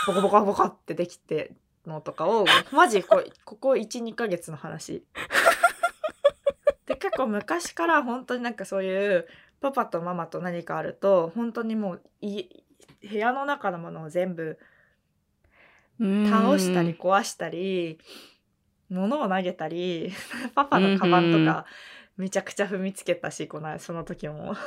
[0.06, 1.54] こうボコボコボコってできて
[1.88, 5.04] のとかをマジこうここ12ヶ月の話。
[6.86, 9.28] で結構昔から本当になんかそういう
[9.62, 12.50] パパとママと何かあると本当にもうい
[13.02, 14.60] 部屋の中のものを全部
[16.00, 18.00] 倒したり壊したり
[18.90, 20.12] 物を投げたり
[20.56, 21.66] パパのカバンとか
[22.18, 24.56] めちゃくちゃ踏みつけたしこのその時も。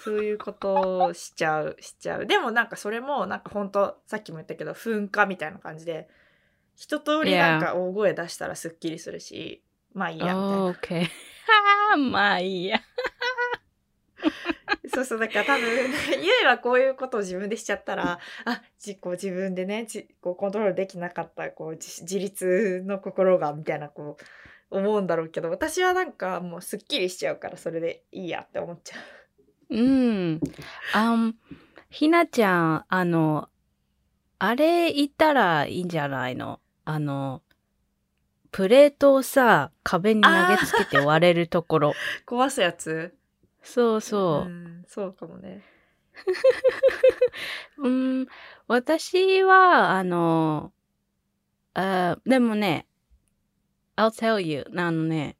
[0.00, 2.26] そういうことをしちゃうしちゃう。
[2.26, 6.08] でもなんかそれもなんか本当さっきも言ったけど噴火みたいな感じで
[6.76, 10.70] 一通りなんか大声出したらすっきりするしまあいいやみたいな。
[10.70, 11.04] OK。
[11.04, 11.08] は
[11.94, 12.80] あ、まあいいや。
[14.88, 15.66] そうそうだから多分
[16.22, 24.16] ゆいはこういうことを自分でしちゃったらあじこう自分でねじこうコントロールできなかったこう自自立の心がみたいなこ
[24.70, 28.96] う思うんだろうけど私はなんかもうすっきりしちゃうからそれでいいやって思っちゃ
[29.70, 30.40] うん。
[30.94, 31.34] あん、
[31.90, 33.48] ひなちゃん、あの、
[34.38, 36.60] あれ言ったらいいんじゃないの？
[36.84, 37.42] あの、
[38.50, 41.90] プレートをさ、壁に投げつけて割れるところ。
[41.90, 41.92] う
[42.26, 43.14] 壊すやつ？
[43.68, 44.48] そうそう。
[44.48, 45.62] んそうかもね
[47.76, 48.26] うん、
[48.66, 50.72] 私は、あの、
[51.74, 52.86] あでもね、
[53.96, 55.36] I'll tell you, あのね、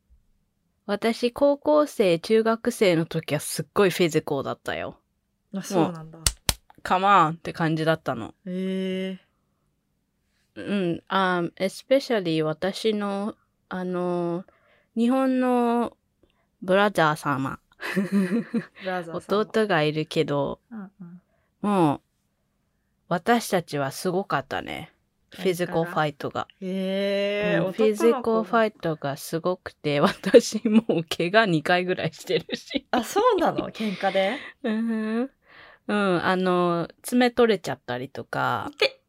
[0.85, 5.01] 私、高校生、中学生の時はすっごいフィジカルだったよ。
[5.55, 6.19] あそうなんだ
[6.83, 7.33] Come on!
[7.33, 8.35] って感じだったの。
[8.47, 9.29] へえ
[10.55, 13.37] うん、あ、especially 私の、
[13.71, 14.45] あの、
[14.97, 15.97] 日本の
[16.61, 17.59] ブラザー様、
[19.13, 21.21] 弟がいるけど、うんうん。
[21.63, 22.01] もう、
[23.09, 24.93] 私たちはすごかったね。
[25.31, 26.49] フィジカルファイトが。
[26.61, 32.87] へえ、うんフィジカルファイトがすごくて、私もう怪我2回ぐらいしてるし。
[32.91, 33.71] あそうなの？
[33.71, 34.39] 喧嘩で？
[34.65, 35.31] うん、
[35.87, 39.01] うん、あの、爪取れちゃったりとか、で？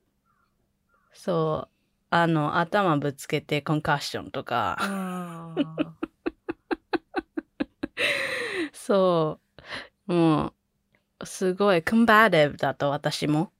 [1.13, 1.69] そう、
[2.09, 4.77] あの、頭ぶつけてコンカッションとか、
[8.73, 9.39] そ
[10.07, 10.53] う、も
[11.19, 13.51] う、すごいコンバティブだと私も。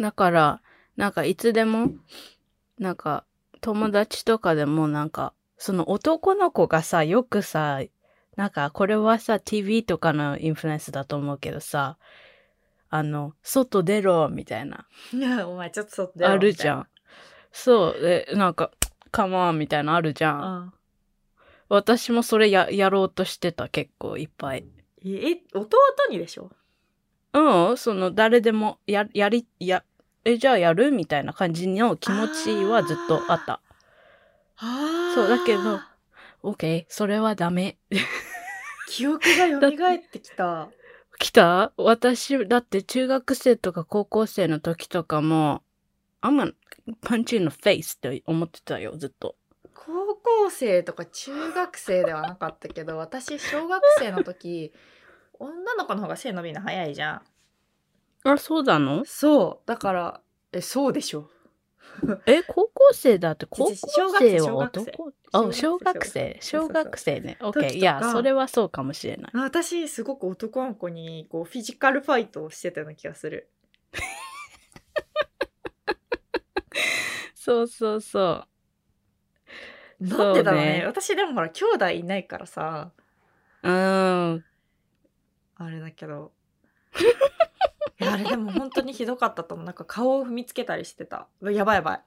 [0.00, 0.62] だから、
[0.96, 1.90] なんかいつでも、
[2.78, 3.24] なんか
[3.60, 7.80] 友達とかでもなんか、その男の子がさ、よくさ、
[8.36, 11.98] なんかこれはさ、TV とかのインフルエンスだと思うけどさ、
[12.88, 16.88] あの、外出ろ、みたいな、い やお前ちょっと外出ろあるじゃみん。
[17.52, 18.70] そう、で、なんか、
[19.10, 20.74] カモンみたいなのあるじゃん。
[21.74, 24.66] 私もそれややろうとしてた、結構いっぱい。
[25.06, 25.70] え、弟
[26.10, 26.50] にでしょ？
[27.32, 29.82] うん、その誰でもや、やり、や、
[30.26, 30.92] え、じゃあやる？
[30.92, 33.62] みたいな感じの気持ちはずっとあった。
[34.58, 35.80] あそうだけど
[36.42, 37.78] OK、それはダメ。
[38.86, 39.20] 記憶
[39.60, 40.68] が蘇ってきた。
[41.18, 41.72] 来た？
[41.78, 45.62] 私、だって中学生とか高校生の時とかも、
[46.20, 46.54] I'm gonna
[47.00, 49.36] punch you in the face って思ってたよ、ずっと。
[50.22, 54.72] 高校生とか中学生ではなかったけど私小学生の時
[55.38, 57.22] 女の子の方が背伸びるの早いじゃん
[58.30, 59.04] あ、そうなの？
[59.04, 60.20] そうだから
[60.52, 61.28] えそうでしょ
[62.26, 66.38] え、高校生だって高校小学生は男あ、小小学学生。
[66.40, 67.36] 生小学生ね。
[67.40, 67.66] そうそう OK。
[67.66, 69.30] 時とかいや、それはそうかもしれない。
[69.34, 73.50] 私すごく男の子にこうフィジカルファイトをしてたような気がする
[77.34, 78.48] そうそうそう。
[80.02, 80.78] なんでだろうね。
[80.80, 80.86] ね。
[80.86, 82.90] 私でもほら兄弟いないからさ。
[83.62, 84.44] うーん。
[85.56, 86.32] あれだけど。
[88.00, 89.66] いやあれでも本当にひどかったと思う。
[89.66, 91.28] なんか顔を踏みつけたりしてた。
[91.42, 92.00] やばいやばい。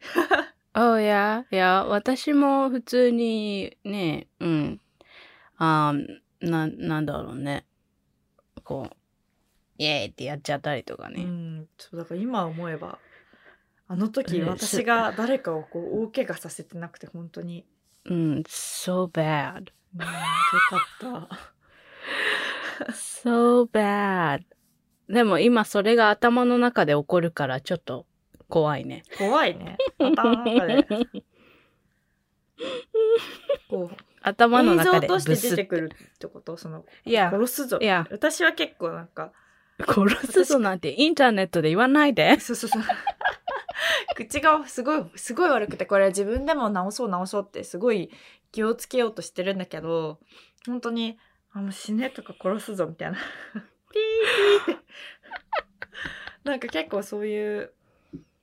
[0.74, 4.80] あいや、いや、私も普通にね、うん。
[5.56, 7.66] あーな、なんだろうね。
[8.64, 8.96] こう、
[9.78, 11.22] イエーイってやっちゃったりとかうね。
[11.22, 12.98] んそうだから今思えば
[13.90, 17.64] あの時うん私が誰かをこう大怪我させてなくて本当に、
[18.04, 19.72] うん、so bad.
[19.94, 20.06] うん、よ
[20.68, 21.28] かっ
[22.86, 22.92] た。
[22.92, 24.42] so bad.
[25.08, 28.04] でも今それが頭の中で起こるからちょっと
[28.48, 29.04] 怖いね。
[29.16, 30.84] 怖いね頭の中で
[33.70, 36.58] こう頭の映像中でとして出てくるってこと？
[36.58, 39.32] そのいや、殺すぞいや私は結構なんか
[39.86, 42.38] 殺すぞなんてインターネットで言わないで。
[42.40, 42.82] そうそうそう
[44.16, 48.10] 口がすごいすごい悪くてこれ自分でも直そう直そうってすごい
[48.52, 50.18] 気をつけようとしてるんだけど
[50.66, 51.18] 本当に
[51.52, 53.18] あもう死ねとか殺すぞみたいな
[53.90, 54.84] ピーピーって
[56.44, 57.72] なんか結構そういう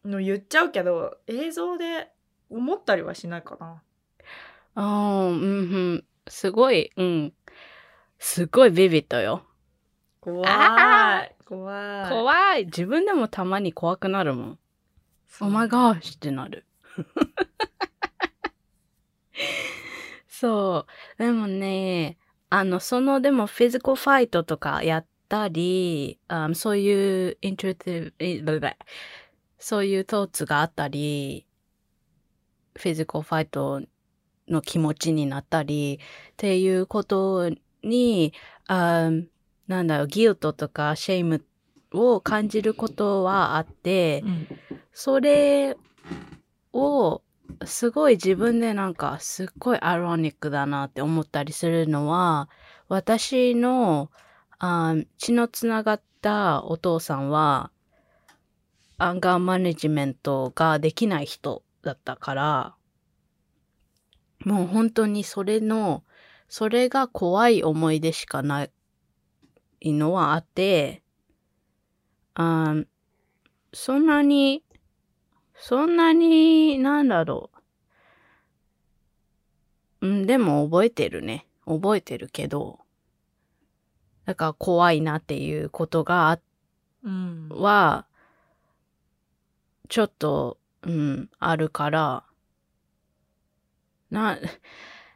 [0.03, 2.11] の言っちゃうけど映像で
[2.49, 3.81] 思ったりはしないかな
[4.75, 5.41] ああ、うんう
[5.95, 6.05] ん。
[6.27, 7.33] すごい、うん。
[8.19, 9.43] すごいビビットよ。
[10.19, 12.65] 怖あい怖い怖い。
[12.65, 14.59] 自分でもたまに怖くなるもん。
[15.37, 16.65] そう Oh my gosh ってなる。
[20.29, 20.85] そ
[21.19, 21.23] う。
[21.23, 22.17] でもね、
[22.49, 28.61] あの、その、でも、フィジカルファイトとかやったり、あそういう、イントゥティブ、
[29.59, 31.45] そういう thoughts があったり、
[32.77, 33.81] physical fight
[34.47, 35.99] の気持ちになったり、
[36.31, 37.49] っていうこと
[37.83, 38.33] に、
[38.67, 39.09] あ
[39.67, 41.43] なんだろう、 guilt とか shame
[41.95, 44.47] を感じることはあって、うん
[44.97, 45.75] それ
[46.71, 47.21] を
[47.65, 52.49] すごい自分でなんかすっごい ironic だなって思ったりするのは
[52.87, 54.09] 私の
[54.57, 57.71] あ血のつながったお父さんは
[58.97, 62.75] アンガーマネジメントができない人だったから
[64.45, 66.03] もう本当にそれの
[66.47, 68.63] それが怖い思い出しかな
[69.81, 71.03] いのはあって
[72.35, 72.75] あ
[73.73, 74.63] そんなに
[75.57, 77.49] そんなに、なんだろ
[80.01, 80.07] う。
[80.07, 81.47] うん、でも覚えてるね。
[81.65, 82.79] 覚えてるけど。
[84.25, 86.39] だから怖いなっていうことがあ
[87.03, 88.05] うんは、
[89.89, 92.23] ちょっと、うん、あるから、
[94.09, 94.37] な、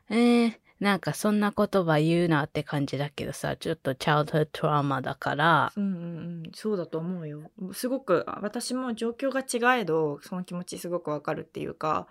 [0.09, 5.99] えー、なんかそんな言葉言うなって感じだけどさ、ちょっとチャイルドトラウマだから、うんうんう
[6.47, 7.51] ん、そうだと思うよ。
[7.73, 12.07] すごく私も状況が違えどその気持ちすごくわかるっていうか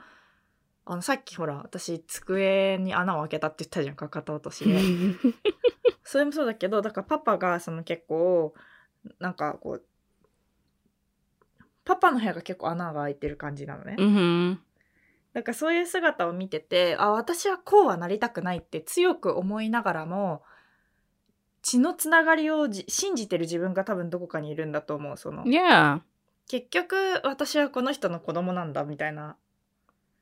[0.84, 4.78] あのさっきほら私机に穴を開けたって言ったじゃんかかと落としで。
[6.04, 8.54] それもそうだけどだからパパがその結構
[9.18, 9.84] なんかこう
[11.84, 14.60] パパの部屋が結構穴が開いてる感じなのね、うん、
[15.38, 20.42] なんかそういう姿を見ててあ私はこうはなりたくないって強く思いながらも
[21.62, 25.44] 血のつながりをじ信じてる自分が多分どこかにいるんだと思うその。
[25.44, 26.00] Yeah.
[26.48, 29.36] 結局私はこの人の子供なんだみたいな。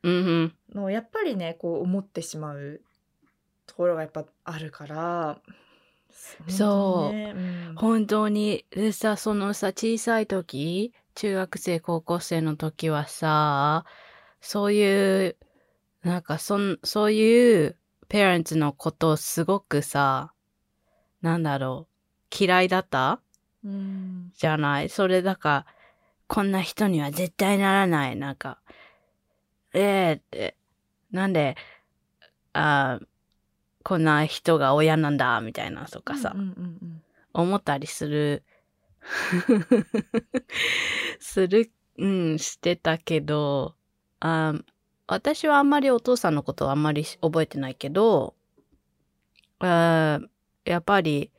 [0.03, 2.81] のをやっぱりねこう思ってしまう
[3.65, 5.39] ところがやっぱあるから。
[6.47, 7.11] そう。
[7.11, 7.33] 本当にね。
[7.35, 7.75] うん。
[7.75, 13.85] 本当に、でさ、そのさ、小さい時、中学生、高校生の時はさ、
[14.41, 15.37] そういう、
[16.03, 17.77] なんかそん、そういう、
[18.09, 20.33] ペアレンツのことをすごくさ、
[21.21, 21.87] なんだろ
[22.31, 23.21] う、嫌いだった？
[23.63, 24.31] うん。
[24.37, 24.89] じゃない？
[24.89, 25.65] それだから、
[26.27, 28.15] こんな人には絶対ならない。
[28.15, 28.59] なんか、
[29.73, 30.57] ええって、
[31.11, 31.55] なんで、
[32.53, 32.99] あ
[33.83, 36.35] こんな人が親なんだ、みたいなとかさ、
[37.33, 38.43] 思ったりする、
[41.19, 43.75] する、うん、してたけど、
[44.19, 44.53] あ
[45.07, 48.35] 私はあんまりお父さんのことはあんまり覚えてないけど、
[49.59, 50.19] あ
[50.65, 51.31] やっぱり、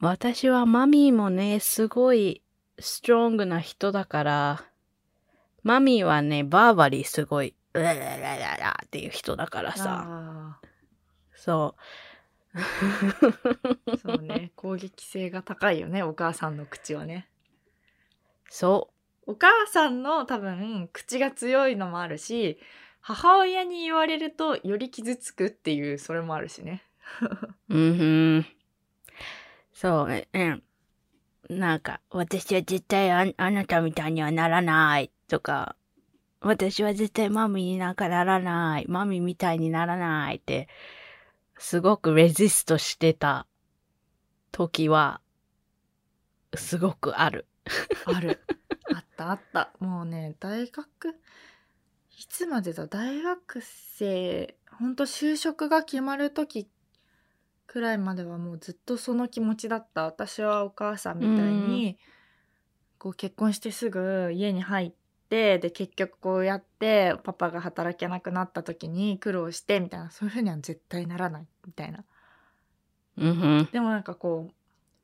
[0.00, 2.42] 私はマミーもね、すごい
[2.78, 4.64] ストロングな人だから、
[5.62, 10.60] マミーはね、バーバリーすごい、ラララララっていう人だからさ、あ
[11.34, 11.76] そ
[12.54, 12.58] う。
[12.58, 14.52] ーそうね。
[14.56, 17.28] 攻撃性が高いよねお母さんの口はね。
[18.48, 18.93] そ
[19.26, 22.58] お母さんの多分口が強いのもあるし
[23.00, 26.82] 母親に言われるとより傷つくっていうそれもあるしね
[27.68, 27.76] う。
[27.76, 28.46] うん。
[29.72, 30.62] そう、えうん。
[31.50, 35.76] なんか、私は絶対ああなたみたいにはならないとか、
[36.40, 40.68] 私は絶対マミになんかならない、マミみたいにならないって、
[41.58, 43.46] すごくレジストしてた
[44.52, 45.20] 時は、
[46.54, 47.46] すごくある。
[48.06, 48.40] ある
[48.92, 49.70] あったあった。
[49.78, 51.08] もうね大学
[52.16, 52.86] いつまでだ？
[52.86, 56.68] 大学生ほんと就職が決まる時
[57.66, 60.04] くらいまではもうずっとその気持ちだった。
[60.04, 61.98] 私はお母さんみたいに
[62.98, 64.92] こう結婚してすぐ家に入っ
[65.28, 70.10] てで結局こうやってパパが働けなくなった時に苦労してみたいな。
[70.10, 72.04] そういうふうには絶対ならないみたいな。
[73.16, 73.68] うん。
[73.72, 74.54] でもなんかこう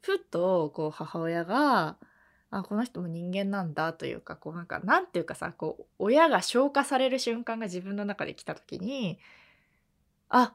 [0.03, 1.97] ふっとこう母親が
[2.51, 9.19] あこの人も人間なんだというかこうなんかなんていうかさこう親が消化される瞬間が自分の中で来た時に
[10.29, 10.55] あ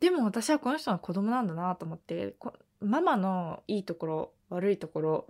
[0.00, 5.26] でも私はこの人の子供なんだなと思ってこママのいいところ悪いところ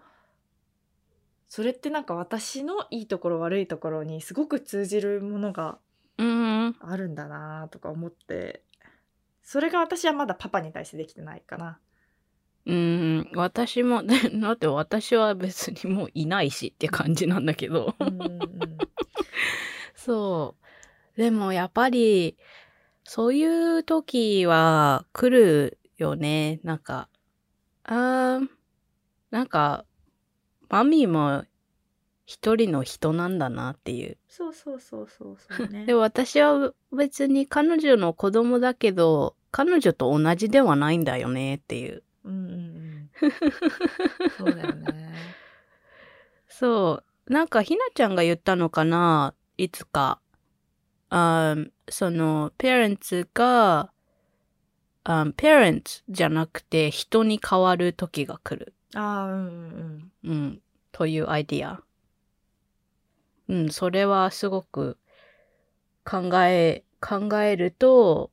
[1.48, 5.78] それってなんか私のいいところ悪いところにすごく通じるものが
[6.18, 6.76] うん。
[6.80, 8.62] あるんだなとか思って
[9.42, 11.78] それが私はまだパパに対してできてないかな。
[12.64, 17.94] うん、私も、 だって私は別にもういないしって感じなんだけど。
[17.98, 18.38] うん
[19.94, 20.56] そ
[21.16, 21.20] う。
[21.20, 22.36] でもやっぱり、
[23.04, 26.60] そういう時は来るよね。
[26.62, 27.08] なんか、
[27.84, 28.48] あー
[29.30, 29.84] なんか、
[30.68, 31.44] マミーも
[32.26, 34.18] 一人の人なんだなっていう。
[34.28, 35.84] そうそうそうそうそうね。
[35.86, 42.02] で、私は別に彼女の子供だけど、彼女と同じではないんだよねっていう。
[42.24, 43.10] うんうんうん。
[44.38, 45.12] そうだよね。
[46.48, 47.32] そう。
[47.32, 50.20] なんか、ひなちゃんが言ったのかないつか。
[51.08, 53.92] あーその、ペアレンツが、
[55.04, 58.74] あペアレンツじゃなくて人に変わる時が来る。
[58.94, 60.62] ああうんうんうん。
[60.92, 61.82] というアイディア。
[63.48, 64.96] うん、それはすごく
[66.04, 68.30] 考え、考えると、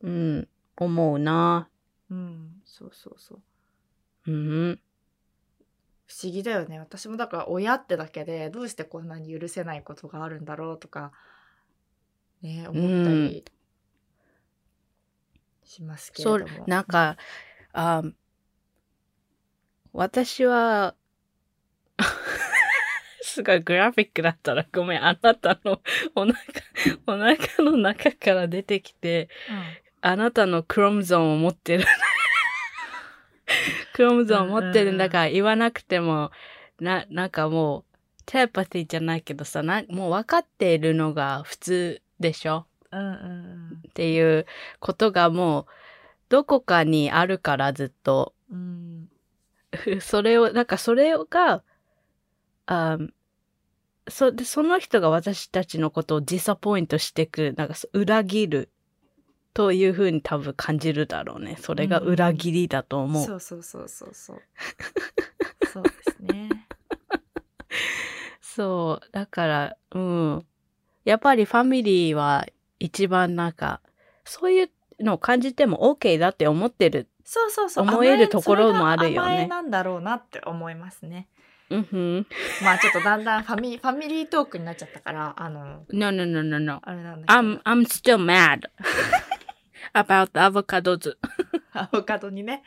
[0.00, 1.68] うん、思うな。
[2.76, 2.86] うん。
[2.86, 4.30] うん、そうそうそう。
[4.30, 4.80] うん。
[6.06, 6.78] 不思議だよね。
[6.78, 11.12] 私もだから親ってだけでどうしてこんなに許せないことがあるんだろうとか、
[12.42, 13.44] ね、思ったり
[15.64, 16.64] しますけれそども。
[16.66, 17.18] う、なんか、
[17.72, 18.02] あ
[19.92, 20.94] 私は、
[23.22, 25.82] すごいグラフィックだったらごめん、あなたの
[26.14, 26.38] お腹、
[27.06, 27.36] お腹
[27.70, 29.28] の中から出てきて、
[30.00, 31.84] あなたのクロムゾーンを持ってる。
[33.94, 36.30] クロムゾーンを持ってるんだから言わなくても、
[36.80, 37.84] な、なんかもう、
[38.26, 42.66] テレパティじゃないけどさ、な、もう分かっているのが普通でしょ？
[42.92, 44.46] うんうんうんっていう
[44.80, 45.66] ことがもう、
[46.28, 48.34] どこかにあるからずっと。
[48.50, 49.08] うん。
[50.00, 51.62] それを、なんかそれが、
[52.66, 52.98] あ
[54.08, 58.70] そ、で、その人が私たちのことをディサポイントしてくる、なんかそ裏切る
[59.54, 61.56] というふうに多分感じるだろうね。
[61.60, 63.24] それが裏切りだと思う。
[63.24, 64.42] そうそうそうそうそう。
[65.72, 66.66] そうですね。
[68.40, 69.12] そう。
[69.12, 70.46] だから、うん。
[71.04, 72.46] やっぱりファミリーは
[72.78, 73.80] 一番なんか、
[74.24, 74.70] そういう
[75.00, 77.08] のを感じても OK だって思ってる。
[77.24, 77.84] そうそうそう。
[77.84, 81.28] 思えるところもあるよねなんだろうなって思いますね。
[81.70, 82.26] うんふん。
[82.62, 86.80] まあちょっとだんだんファミファミリートークになっちゃったから、あの、No, no, no, no, no.
[86.82, 87.34] あれなんだ。
[87.34, 88.68] I'm, I'm still mad
[89.92, 91.16] about avocados.
[91.72, 92.62] アボカドにね。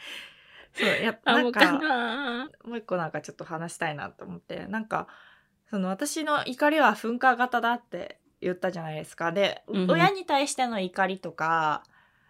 [0.74, 2.70] そう、やなアボカんか、ド。
[2.70, 5.08] もう一個なんかちょっと話したいなと思って、なんか、
[5.70, 9.32] その私の怒りは噴火型だって言ったじゃないですか。
[9.32, 11.84] で、うんうん親に対しての怒りとか、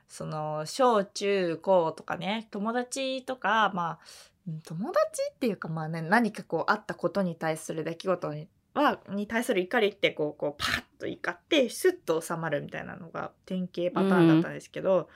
[0.07, 3.99] その、小中高とかね、友達とか、まあ、
[4.47, 15.09] うん友達っていうかまあね、何かこうあったことに対する出来事にはに対する怒りってこうこうパッと怒ってスッと収まるみたいなのが典型パターンだったんですけど、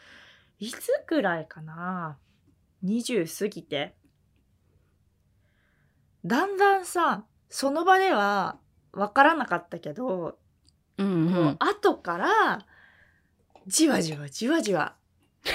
[0.59, 2.17] いつくらいかな
[2.83, 3.95] ？20過ぎて。
[6.25, 8.57] だんだんさその場では
[8.91, 10.37] 分からなかったけど、
[10.97, 11.33] うんう。
[11.33, 12.65] こうん後から
[13.67, 14.95] じわじわじわじわ
[15.43, 15.51] こ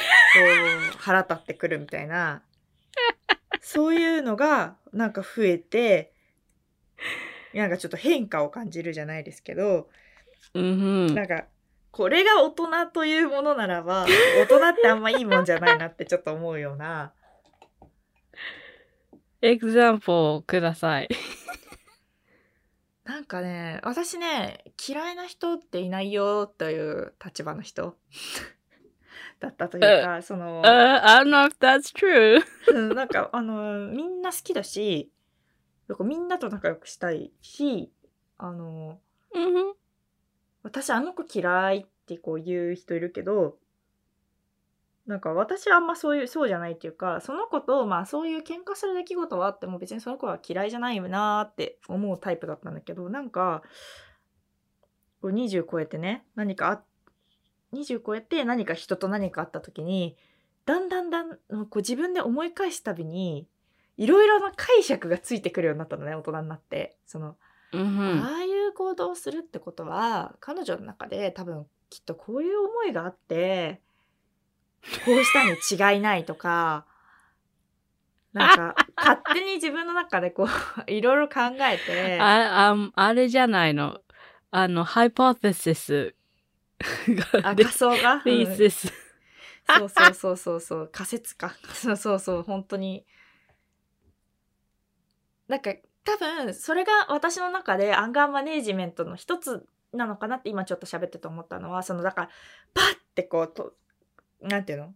[0.95, 2.43] う腹立ってくるみたいな
[3.61, 6.13] そういうのがなんか増えて
[7.55, 9.89] なんかちょっと変化を感じるじゃないですけど
[10.55, 10.67] うんう
[11.11, 11.45] んなんか
[11.91, 14.07] これが大人というものならば
[14.39, 17.13] 大人ってあんまいいもんじゃないなってちょっと思うような
[19.43, 21.09] エグザンプルください。
[23.05, 27.97] なんかね私ね嫌いな人っていないよという立場の人
[29.41, 32.41] だったというかその Uh, I don't know if that's true.
[32.69, 35.11] うんなんかあのみんな好きだし
[35.91, 37.91] なんかみんなと仲良くしたいし
[38.39, 39.01] あの
[39.35, 39.75] うん。
[40.63, 43.57] 私あの子嫌いってこう言う人いるけど
[45.07, 53.63] なんか私はあんまそういうそうじゃないっていうかその子とまあそういう喧嘩する出来事はあっても別にその子は嫌いじゃないよなーって思うタイプだったんだけどなんか
[55.21, 56.83] こう20超えてね何かあ
[57.75, 60.17] 20超えて何か人と何かあった時に
[60.67, 63.49] だんだんだんこう自分で思い返すたびに
[64.01, 66.97] いろいろな解釈がついてくるようになったのね大人になって。
[67.07, 67.37] その
[67.73, 73.81] うんああいう行動をするってことは彼女の中で多分きっとこういう思いがあって
[75.05, 76.87] こうしたに違いないとか
[78.33, 80.49] なんか勝手に自分の中でこう
[80.91, 84.01] いろいろ考えてあああれじゃないの。
[84.53, 86.15] あの、ハイポテシス
[87.09, 88.47] があで仮想が、 うん。
[89.67, 90.91] そうそうそうそうそう。
[90.93, 91.55] 仮説か。
[91.73, 93.07] そうそうそう本当に
[95.51, 95.75] なんか
[96.05, 102.29] 多分それが私の中でアンガーマネージメントの一つなのかなって今ちょっと喋ってて思ったのはそのだから
[102.73, 102.85] パッ
[103.17, 103.73] てこうと
[104.41, 104.95] なんていうの？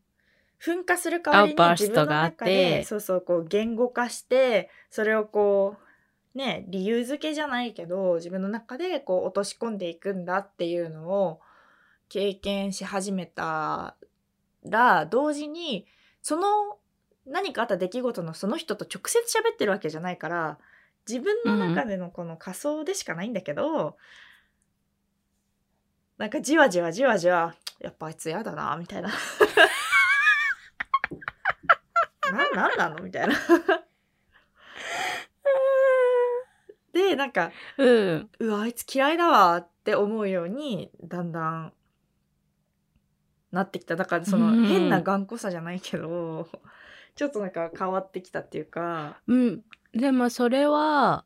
[0.62, 2.36] 噴火する代わりに自分のトがあって。
[2.36, 5.76] 中でそうそうこう言語化してそれをこ
[6.34, 11.40] うね理由付けじゃないけど自分の中でこう落とし込んでいくんだっていうのを
[12.09, 13.96] 経験し始めた
[14.64, 15.86] ら同時に
[16.22, 16.78] その
[17.27, 20.59] 何かあった出来事のその人と直接喋ってるわけじゃないから
[21.09, 23.97] 自分の中でのこの仮想でしかないんだけど、
[26.16, 29.11] なんかじわじわじわじわやっぱあいつ嫌だなみたいな。
[32.33, 33.03] ななんなの？
[33.03, 33.35] みたいな。
[36.93, 38.31] でなんかうん。
[38.39, 41.72] うわあいつ嫌いだわって思うようにだんだん
[43.53, 43.97] なってきた。
[43.97, 44.64] だからそのうん。
[44.66, 46.49] 変な頑固さじゃないけど
[47.16, 49.20] ちょっとなんか変わってきたっていうか。
[49.26, 49.62] うん。
[49.92, 51.24] でもそれは、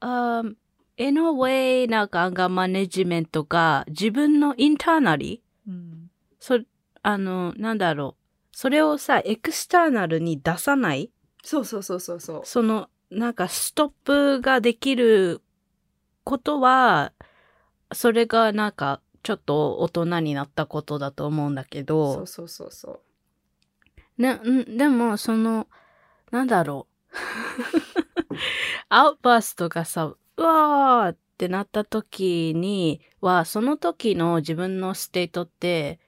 [0.00, 0.42] あ
[0.96, 6.10] in a way なんかアンガーマネジメントが自分のインターナリうん。
[6.40, 6.58] そ、
[7.02, 8.22] あの、なんだろう。
[8.52, 11.10] それをさ、 external に出さない？
[11.44, 12.40] そうそうそうそうそう。
[12.44, 15.42] その、なんかストップができる
[16.24, 17.12] ことは、
[17.92, 23.00] それがなんかちょっと大人になったことだと思うんだけそどう、そうそうそう
[24.18, 25.68] ね、んでもその、
[26.30, 27.16] なんだろう。
[28.88, 36.00] outburst がさ、うわーってなった時には、その時の自分の state って、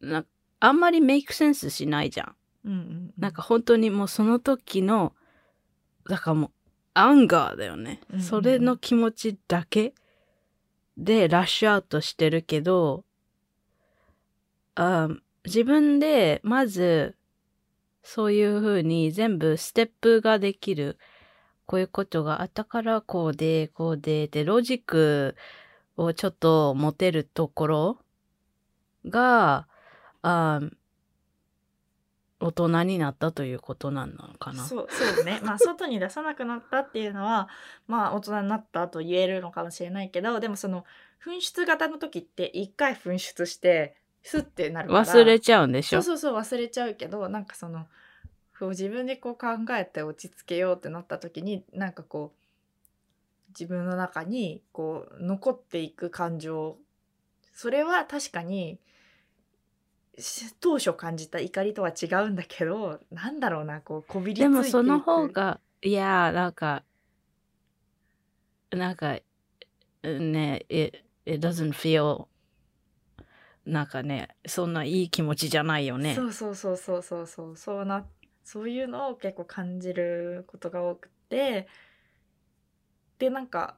[0.00, 0.24] な
[0.60, 2.36] あんまり make sense しないじゃん。
[2.64, 5.14] うんうんなんか本当にもうその時の、
[6.08, 6.50] だからもう、
[6.94, 8.00] anger だよね。
[8.10, 9.94] うんうんうんそれの気持ちだけ
[10.96, 13.04] で lash out してるけど、
[14.74, 15.08] あ
[15.44, 17.16] 自分でまず、
[18.02, 20.98] そういう風に全部ステップができる。
[21.66, 25.36] こういうことがあったからこうで、こうで、で、ロジック
[25.96, 27.98] をちょっと持てるところ
[29.06, 29.68] が、
[30.22, 30.60] あ
[32.40, 34.64] 大人になったということなのかな。
[34.64, 37.48] そうそうねまあ外に出さなくなったっていうのは
[37.86, 40.84] まあ大人になったと言えるのかもしれないけどでもその
[41.22, 45.04] 噴出型の時って一回噴出してスッてなるから。
[45.04, 46.02] 忘れちゃうんでしょ？
[46.02, 47.86] そうそうそう忘れちゃうけどなんかその
[48.58, 56.76] こう自分でこう考えて落ち着けようってなった時になんかこう自分の中にこう残っていく感情
[57.52, 58.78] それは確かに
[60.18, 64.56] し当初感じた怒りとは違うんだけどなんだろうなこうこびりついてでいく。
[64.56, 66.82] もその方が、いやー、なんか、
[68.70, 69.18] なんか、
[70.02, 72.26] ね、it, it doesn't feel
[73.66, 76.14] なんかね、そんないい気持ちじゃないよね。
[76.14, 78.06] そうそうそうそうそうそうそうな
[78.42, 81.68] そういうのを結構感じることが多くて
[83.18, 83.76] でなんか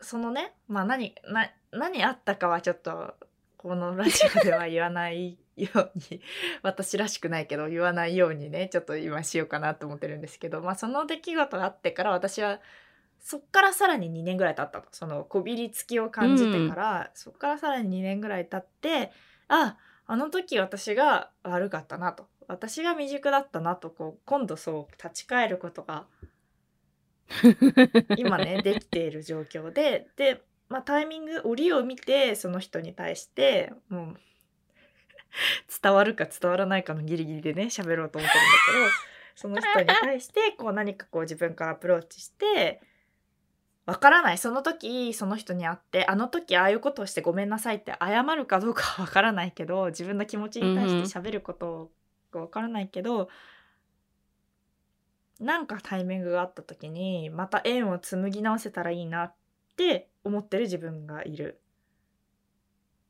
[0.00, 3.14] そのねまあ何な何あったかはちょっと
[3.56, 6.20] このラジオでは言わないように
[6.62, 12.60] 私らしくないけど言わないようにねちょっと今しようかなと思ってるんですけど、まあ、その出来事があってから私は
[13.24, 19.12] そっからさらに2年ぐらい経ったとそのこびりつきを感じてから、そっからさらに2年ぐらい経って
[19.48, 22.28] ああの時私が悪かったなと。
[22.46, 23.88] 私が未熟だったなと。
[23.88, 26.04] こう今度そう立ち返ることが
[28.18, 30.06] 今ねできている状況で。
[30.16, 34.16] で、まあ、タイミング折を見てその人に対してもう
[35.82, 38.90] 伝わるか伝わらないかのギリギリでね喋ろうと思ってるんだけど
[39.34, 42.82] その人に対してこう何かこう自分からアプローチして
[43.86, 51.90] わからないその時その人に会ってあの時ああいうことをしてごめんなさいって謝るかどうかは わからないけど自分の気持ちに対して喋ること
[52.32, 53.28] がわからないけど、
[55.40, 59.34] なんかタイミングがあった時にまた縁を紡ぎ直せたらいいなっ
[59.76, 61.60] て思ってる自分がいる。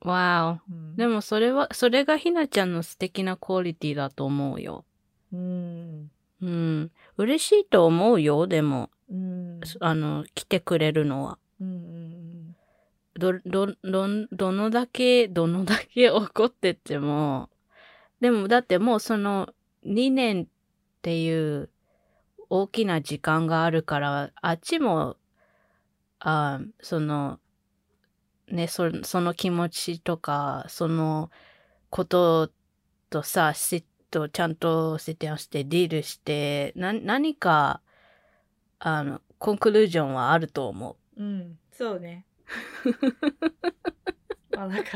[0.00, 0.96] わうんお。
[0.96, 4.84] でもそれは、それがひなちゃんの素敵なクオリティだと思うよ。
[5.32, 6.10] うん
[6.42, 6.90] うん。
[7.16, 8.90] 嬉しいと思うよ、でも。
[9.80, 11.38] うんあの、来てくれるのは。
[13.18, 17.48] ど、ど、どん、どのだけ、どのだけ怒ってても、
[18.20, 19.52] でもだってもうその
[19.84, 20.46] 2年っ
[21.02, 21.70] ていう
[22.48, 25.16] 大きな時間があるから、あっちも、
[26.20, 27.38] あその、
[28.48, 31.30] ね、そその気持ちとか、その
[31.90, 32.50] こと
[33.10, 37.80] とさ、しとちゃんとセテンしてディールして、な、何か、
[38.78, 41.22] あの、コンクルージョンはあると思う。
[41.22, 42.24] うんうんそうね。
[44.56, 44.88] まあだからなんか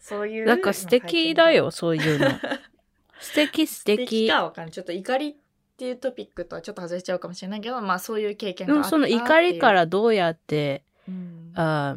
[0.00, 2.26] そういうなんか素敵だよ、そういうの。
[3.20, 4.28] 素敵素素敵敵。
[4.28, 5.34] かわかんないちょっと怒りっ
[5.76, 11.94] ていうトピックとはちょっと外れちゃうかもしれないけどまあそういう経験があったその怒りか、らどうやって、うんあ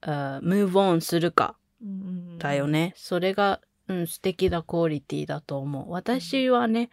[0.00, 1.98] あ、move on するかうんうんう
[2.34, 2.92] んだよね。
[2.96, 3.60] それが、
[3.92, 5.90] うん、素敵なクオリティだと思う。
[5.90, 6.90] 私はね、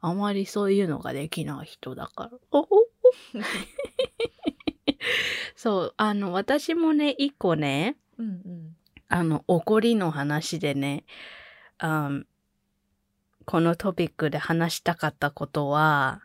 [0.00, 2.30] あまりそういうのができない人だから。
[2.50, 2.66] おお
[5.56, 8.76] そう、あの、私もね、一個ね、うんうん
[9.08, 11.04] あの、怒りの話でね、
[11.78, 12.10] あ
[13.44, 16.22] このトピックで話したかったことは、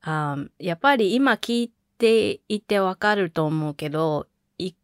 [0.00, 4.29] あやっぱり今聞いていてわかると思うけど、い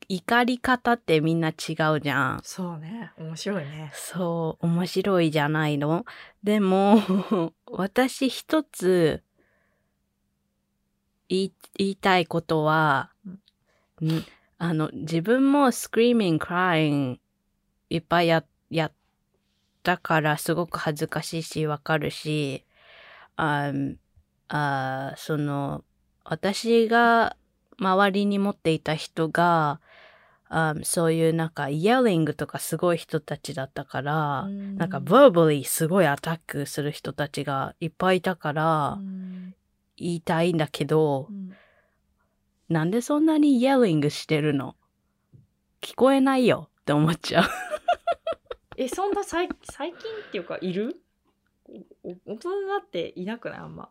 [0.08, 2.40] 怒り方ってみんな違うじゃん。
[2.42, 6.04] そうね面白いねそう、面白いじゃないの？
[6.42, 7.02] でも、
[7.70, 9.22] 私一つ
[11.28, 13.10] 言いたいことは、
[14.00, 14.24] ん
[14.58, 17.18] あの、自分も screaming, crying
[17.90, 18.92] いっぱいや、やっ
[19.82, 22.64] たからすごく恥ずかしいし、わかるし、
[23.36, 23.72] あ
[24.48, 25.84] あその、
[26.24, 27.36] 私が
[27.78, 29.80] 周りに持っていた人が、
[30.48, 39.54] あそういうなんか、イヤリングとかすごい人たちだったから、なんか、verbally すごいアタックする人たちがいっぱいいたから、うん。
[39.98, 41.56] 言いたいんだけどう、ん。
[42.68, 44.76] なんでそんなにイヤリングしてるの？
[45.80, 47.44] 聞こえないよって思っちゃう。
[48.76, 51.00] えそんな最最近っていうかいる？
[52.04, 53.58] 大人になっていなくない？
[53.60, 53.88] あんま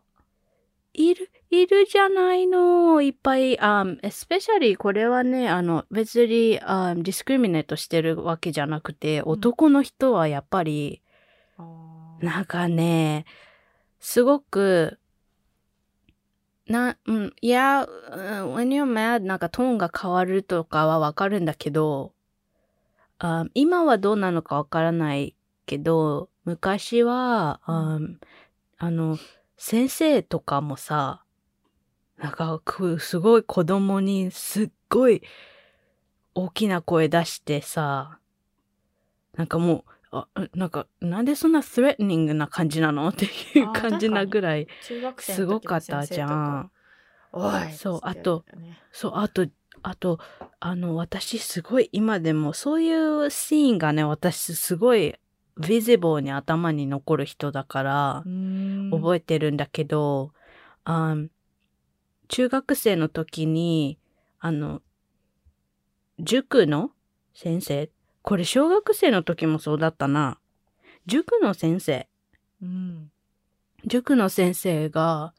[0.96, 3.02] いる、いるじゃないの。
[3.02, 11.02] いっぱい、あ、especially これはね、あの、別に、あ、ディスクリミネートしてるわけじゃなくて、男の人はやっぱり、
[12.20, 13.26] なんかね、
[14.00, 14.98] すごく、
[16.66, 22.12] な、うん、いや、うん when you're mad なんかトーンが変わるとかはわかるんだけど、
[23.18, 25.36] あ今はどうなのかわからない
[25.66, 27.98] けど、昔は、あ
[28.78, 29.18] あの、
[29.56, 31.22] 先生とかもさ、
[32.18, 35.22] なんか、くすごい子供にすっごい
[36.34, 38.18] 大きな声出してさ、
[39.34, 43.08] なんかもう、あ、なんか、なんでそんな threatening な感じなの？
[43.08, 43.28] ってい
[43.62, 44.66] うあ感じなぐらい。
[45.18, 46.70] すごかったじゃん。
[47.32, 49.46] おいそうつってやるよねそう、あと、
[49.82, 50.18] あと、
[50.58, 55.16] あの、私すごい今でもそういうシーンがね、私すごい
[55.58, 58.24] visible に頭に残る人だから、
[58.90, 60.32] 覚えてるんだけど、
[60.84, 61.16] あ
[62.28, 63.98] 中学生の時に、
[64.38, 64.82] あの、
[66.18, 66.90] 塾の
[67.34, 67.90] 先生
[68.22, 70.38] これ小学生の時もそうだったな。
[71.06, 72.08] 塾の先生。
[72.60, 73.10] うん
[73.84, 75.32] 塾の先生が、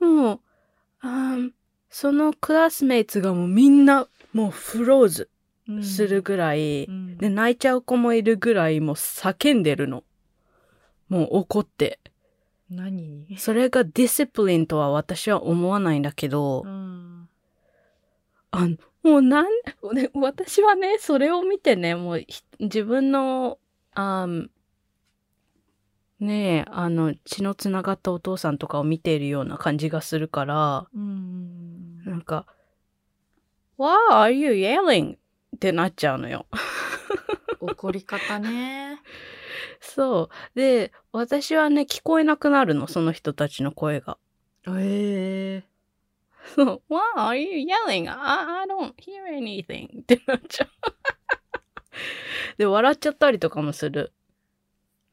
[0.00, 0.40] もう、
[1.00, 1.50] あー
[1.88, 5.37] そのクラスメイツがもうみんなもうフローズうん
[5.82, 10.04] するぐらい、うんで、泣いちゃう子もいるぐらいもう叫んでるの。
[11.08, 11.98] もう怒って。
[12.70, 13.24] 何？
[13.28, 17.28] にそれがディシプリンとは私は思わないんだけど、うん。
[18.50, 19.46] あの、もうなん、
[19.94, 23.58] ね私はね、それを見てね、もうひ自分の、
[23.94, 24.48] あー
[26.20, 32.04] ねえ、あの、血のつながったお父さんとかを見ているような感じがするから、うん。
[32.04, 32.44] なんか、
[33.78, 35.16] Why are you yelling?
[35.58, 36.46] ってなっちゃうのよ。
[37.60, 39.00] 怒り方ね。
[39.80, 40.58] そう。
[40.58, 44.18] で、私はね、聞こえなくなるの、その人たちの声が。
[44.68, 45.68] ええ
[46.54, 46.82] そう。
[46.88, 48.08] Why are you yelling?
[48.08, 50.02] I, I don't hear anything.
[50.02, 50.68] ってなっちゃう。
[52.56, 54.12] で、笑っちゃったりとかもする。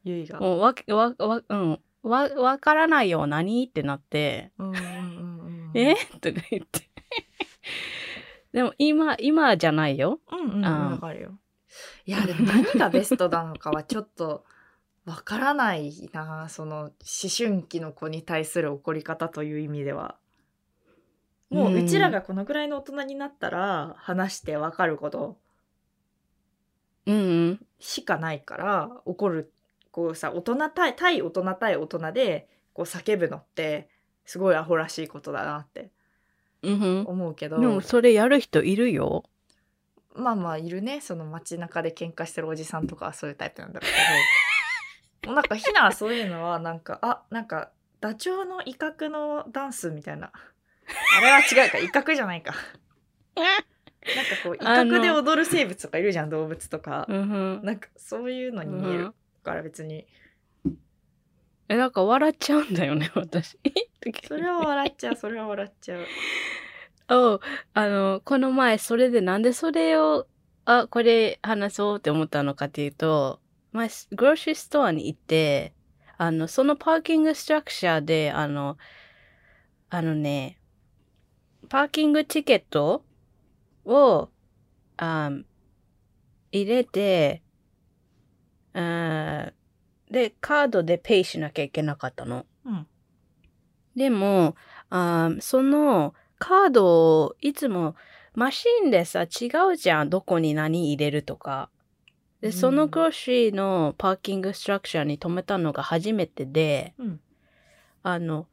[0.04, 0.40] ゆいが。
[0.40, 1.80] もうわけ、わ、わ、うん。
[2.04, 4.84] わ、わからないよ、何ってなって、うんうんうんう
[5.50, 5.72] ん。
[5.74, 5.96] え？
[6.22, 6.88] とか言って。
[8.56, 10.22] でも今、今じゃないよ。
[10.32, 11.38] うんうんわかるよ。
[12.06, 14.46] いや、でも何がベストなのかはちょっと
[15.04, 16.48] わからないな。
[16.48, 16.92] その思
[17.38, 20.16] 春期の子に対する怒り方という意味では。
[21.50, 25.38] もううちらがこのぐらいの大人になったら話してわかること。
[27.82, 29.52] しかないから怒る
[29.92, 33.90] こうさ大人対対大人対大人でこう叫ぶのって
[34.24, 35.92] すごいアホらしいことだなって
[36.64, 37.06] うんうん。
[37.06, 37.60] 思うけど。
[37.60, 39.24] でもそれやる人いるよ。
[40.16, 41.02] まあまあいるね。
[41.02, 43.90] その街中で喧嘩してるおじさんとかはそういうタイプなんだろう
[45.24, 45.32] けど。
[45.32, 50.32] もうなんかひなはそういうのはなんかあなんかダチョウの威嚇のダンスみたいな。
[51.18, 51.80] あれは違うか。
[51.80, 52.54] 威嚇じゃないか。
[53.36, 57.24] なんかこう威嚇で踊る生物とかいるじゃん動物とか、うんう
[57.62, 57.64] ん。
[57.64, 60.06] なんかそういうのに見えるから別に
[61.68, 63.58] え、なんか笑っちゃうんだよね、 私。
[64.28, 66.06] それは笑っちゃうそれは笑っちゃう
[67.10, 67.40] お
[67.74, 70.28] あの、この前、それでなんでそれを、
[70.66, 73.42] あ、これ話そうって思ったのかっていうと、
[73.72, 75.74] 前、グローシーストアに行って、
[76.18, 78.78] あの、そのパーキングストラクチャーで、あの、
[79.90, 80.60] あのね、
[81.70, 83.04] パーキングチケット
[83.86, 84.30] を、
[84.98, 85.32] あ
[86.52, 87.42] 入れて、
[88.74, 89.52] あ
[90.16, 92.46] で、カードでペイしなきゃいけなかったの。
[92.66, 92.88] うん
[93.98, 94.56] でも、
[94.90, 97.96] あーそのカードをいつも
[98.34, 100.10] マシンでさ違うじゃん。
[100.10, 101.70] どこに何入れるとか。
[102.40, 107.20] で、うんそのグロッシーのパーキングストラクチャーに止めたのが初めてで、うん
[108.04, 108.48] あの、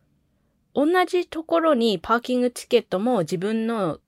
[0.74, 4.00] 同じところにパーキングチケットも自分の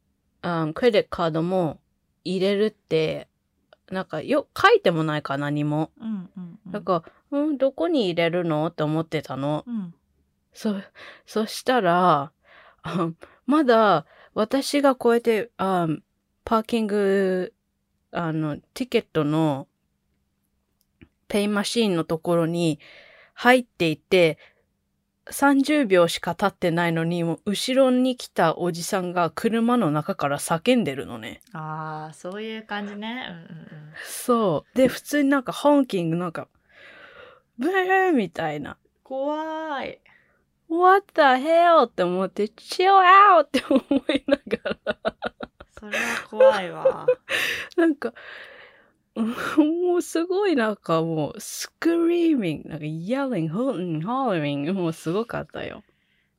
[0.42, 1.78] あクレジットカードも
[2.24, 3.28] 入れるって、
[3.94, 5.90] なんかよ、書いてもないか何も。
[6.00, 9.64] うんうんうんなんか、うん、どこに入れるのって思ってたの。
[9.66, 9.94] うん
[10.52, 10.74] そ、
[11.26, 12.32] そしたら、
[12.82, 13.10] あ
[13.46, 15.88] まだ私がこうやって、あ
[16.44, 17.52] パーキング、
[18.12, 19.66] あの、ティケットの
[21.28, 22.78] ペイマシーンのところに
[23.34, 24.38] 入っていて、
[25.30, 31.40] 30秒しか経ってないのに、もう後ろに来たおじさんが車の中から叫んでるのね。
[31.52, 34.76] ああそういう感じねうんうんうんそう。
[34.76, 36.48] で、普通になんかホンキングなんか、
[37.58, 38.76] ブーみたいな。
[39.02, 40.00] 怖い
[40.68, 41.86] What the hell?
[41.86, 43.44] って思って、chill out!
[43.44, 44.96] って思いながら、
[45.78, 47.06] それは怖いわ
[47.76, 48.14] なんか、うん
[49.16, 55.84] もうすごいなんかもう、スクリーミング、なんか yelling, hooting, hollering, もうすごかったよ。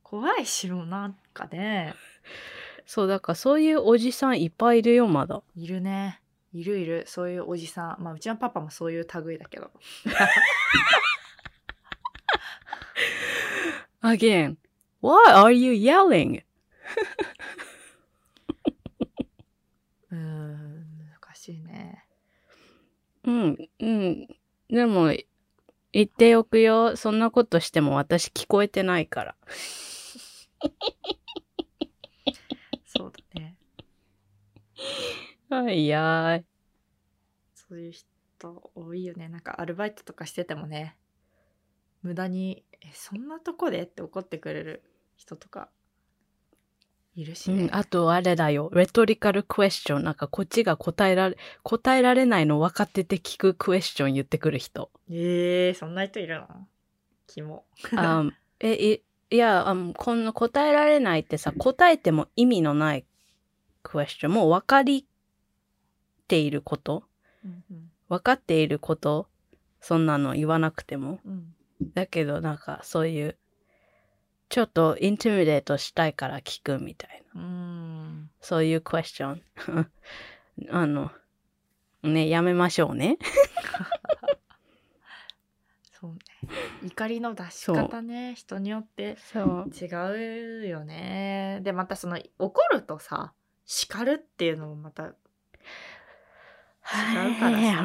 [0.02, 1.94] 怖い城なんかね
[2.86, 5.42] そう、だからそういうおじさんいっぱいいるよ、まだ。
[5.56, 6.20] いるね
[6.52, 9.70] いるいるそういうおじさんまあうちのパパもそういう類だけど
[14.00, 14.56] Again,
[15.02, 16.44] why are you yelling?
[20.10, 22.05] うーん難しいね
[23.26, 24.28] うん、うん。
[24.68, 25.12] でも、
[25.92, 26.96] 言っておくよ。
[26.96, 29.36] そんなことしても私聞こえてないから。
[32.86, 33.56] そうだね
[35.48, 36.46] はいやーい。
[37.54, 40.96] そういう人多いよねなんかアルバイトとかしててもね
[42.02, 44.82] 無駄に「えそんなとこで?」って怒ってくれる
[45.16, 45.70] 人とか
[47.16, 48.70] いるしね、うん、あとあれだよ。
[48.74, 50.04] レトリカルクエスチョン。
[50.04, 54.90] なんかこっちが答えられ、答えられないの分かってて聞くクエスチョン言ってくる人。
[55.10, 56.46] えー、そんな人いるの？
[57.26, 57.64] キモ
[57.96, 58.24] あ
[58.60, 63.04] え、いいや、あこの答えられないってさ、答えても意味のない
[63.82, 64.32] クエスチョン。
[64.32, 65.06] もう分かり
[66.28, 67.04] ていること
[67.44, 69.26] うんうん分かっていること
[69.80, 71.18] そんなの言わなくても。
[71.24, 71.52] うん
[71.92, 73.36] だけどなんかそういう、
[74.48, 77.40] ちょっとインティミデートしたいから聞くみたいな。
[77.40, 79.42] うーんそういうクエスチョン。
[80.70, 81.10] あの、
[82.02, 83.18] ね、やめましょうね。
[85.98, 86.18] そうね
[86.84, 89.16] 怒りの出し方ね人によって。
[89.34, 93.32] 違うよねでまたその怒るとさ
[93.64, 95.14] 叱るっていうのもまた違う
[97.40, 97.82] からさ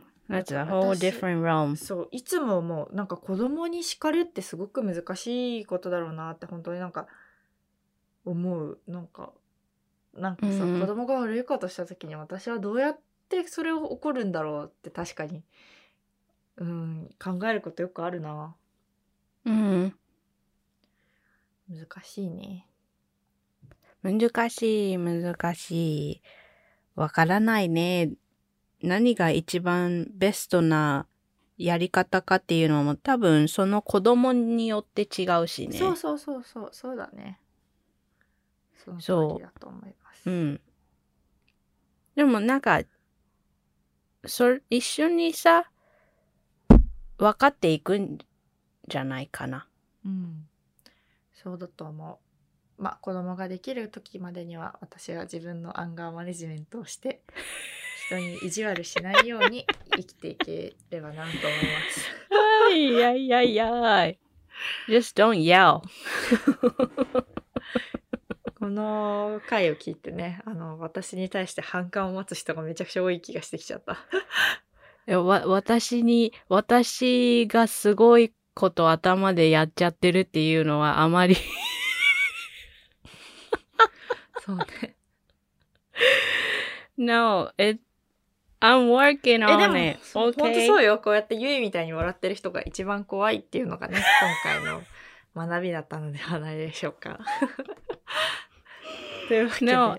[0.30, 1.76] That's a whole 私 different realm.
[1.76, 7.06] そういつももうなんか子供に叱るってすごく難しいことだろうなって本当になんか
[8.24, 9.32] 思うなんか
[10.14, 15.42] なんかさ、うん子供が悪いことした時に私はどうやってそれを怒るんだろうって確かに
[16.56, 18.54] うん考えることよくあるな
[19.46, 19.94] うん。
[21.68, 22.66] 難しいね
[24.02, 26.22] 難しい、難しい。
[26.94, 28.12] わからないね。
[28.82, 31.06] 何が一番ベストな
[31.58, 35.78] やり方かっていうのも多分その子供によって違うしね。
[35.78, 37.38] そうそうそうそうそうだね
[38.78, 40.60] そう通りだと思いますうん。
[42.14, 42.82] でもなんか、
[44.26, 45.70] それ、一緒にさ、
[47.18, 48.18] 分かっていくん
[48.88, 49.66] じゃないかな。
[50.04, 50.48] うん、
[51.32, 52.20] そうだと思
[52.78, 52.82] う。
[52.82, 57.20] まあ子供ができる時までには私は自分のアンガーマネジメントをして
[58.10, 61.32] 人に意地悪しないように生きていければなと思いま
[61.90, 62.10] す。
[62.68, 64.18] はい、やいやいやい。
[64.88, 65.80] Just don't yell.
[68.58, 73.96] この回を聞いてねあの私に対して反感を持つ人がめちゃくちゃ多い気がしてきちゃった。
[75.18, 81.36] わ、私に、私がすごいこと頭でやっちゃってるっていうのはあまり
[84.44, 84.64] そうね。
[86.96, 87.80] No, it,
[88.60, 89.98] I'm working on も it.
[90.12, 90.66] 本当?
[90.66, 94.02] そうよこうやってゆいみたいに笑ってる人が一番怖いっていうのがね
[94.44, 94.82] 今回の
[95.48, 97.18] 学びだったのではないでしょうか。
[99.28, 99.72] というわけで。
[99.72, 99.98] No,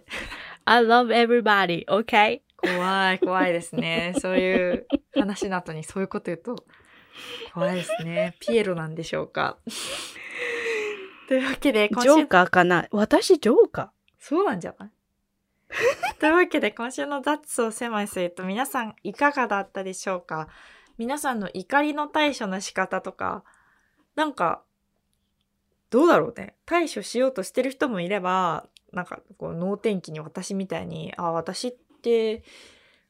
[0.66, 2.42] I love everybody, okay?
[2.62, 4.86] 怖い怖いですねそういう
[5.16, 6.64] 話の後にそういうこと言うと
[7.56, 9.58] 怖いですねピエロなんでしょうか
[11.28, 12.88] というわけでジョーカーかな？
[12.92, 14.92] 私ジョーカそうなんじゃない？
[16.20, 20.48] というわけで今週の「雑草狭いスイート」皆さんいかがだったでしょうか？
[20.98, 23.44] 皆さんの怒りの対処の仕方とか
[24.16, 24.64] なんか
[25.90, 32.44] どうだろうね対処しようとしてる人もいればなんかこう能天気に私みたいに「あ私って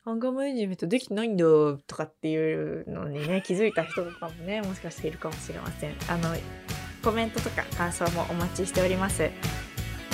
[0.06, 1.46] アンガーマネジメントできてないんだ」
[1.88, 5.96] とかっていうのにね 気づいた人とかもねもしかしているかもしれません。
[6.08, 6.36] あの
[7.04, 9.24] コメントとか感想もお待ちしております。
[9.24, 9.28] イ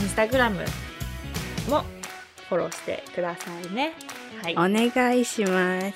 [0.04, 0.64] ンスタグラム
[1.70, 1.84] も
[2.50, 3.94] フォローしてくださいね。
[4.42, 4.56] はい。
[4.56, 4.90] ー。
[4.90, 5.94] お願いします。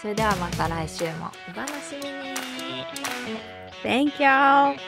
[0.00, 2.34] それではまた来週もお楽しみに。
[3.82, 4.78] Thank you!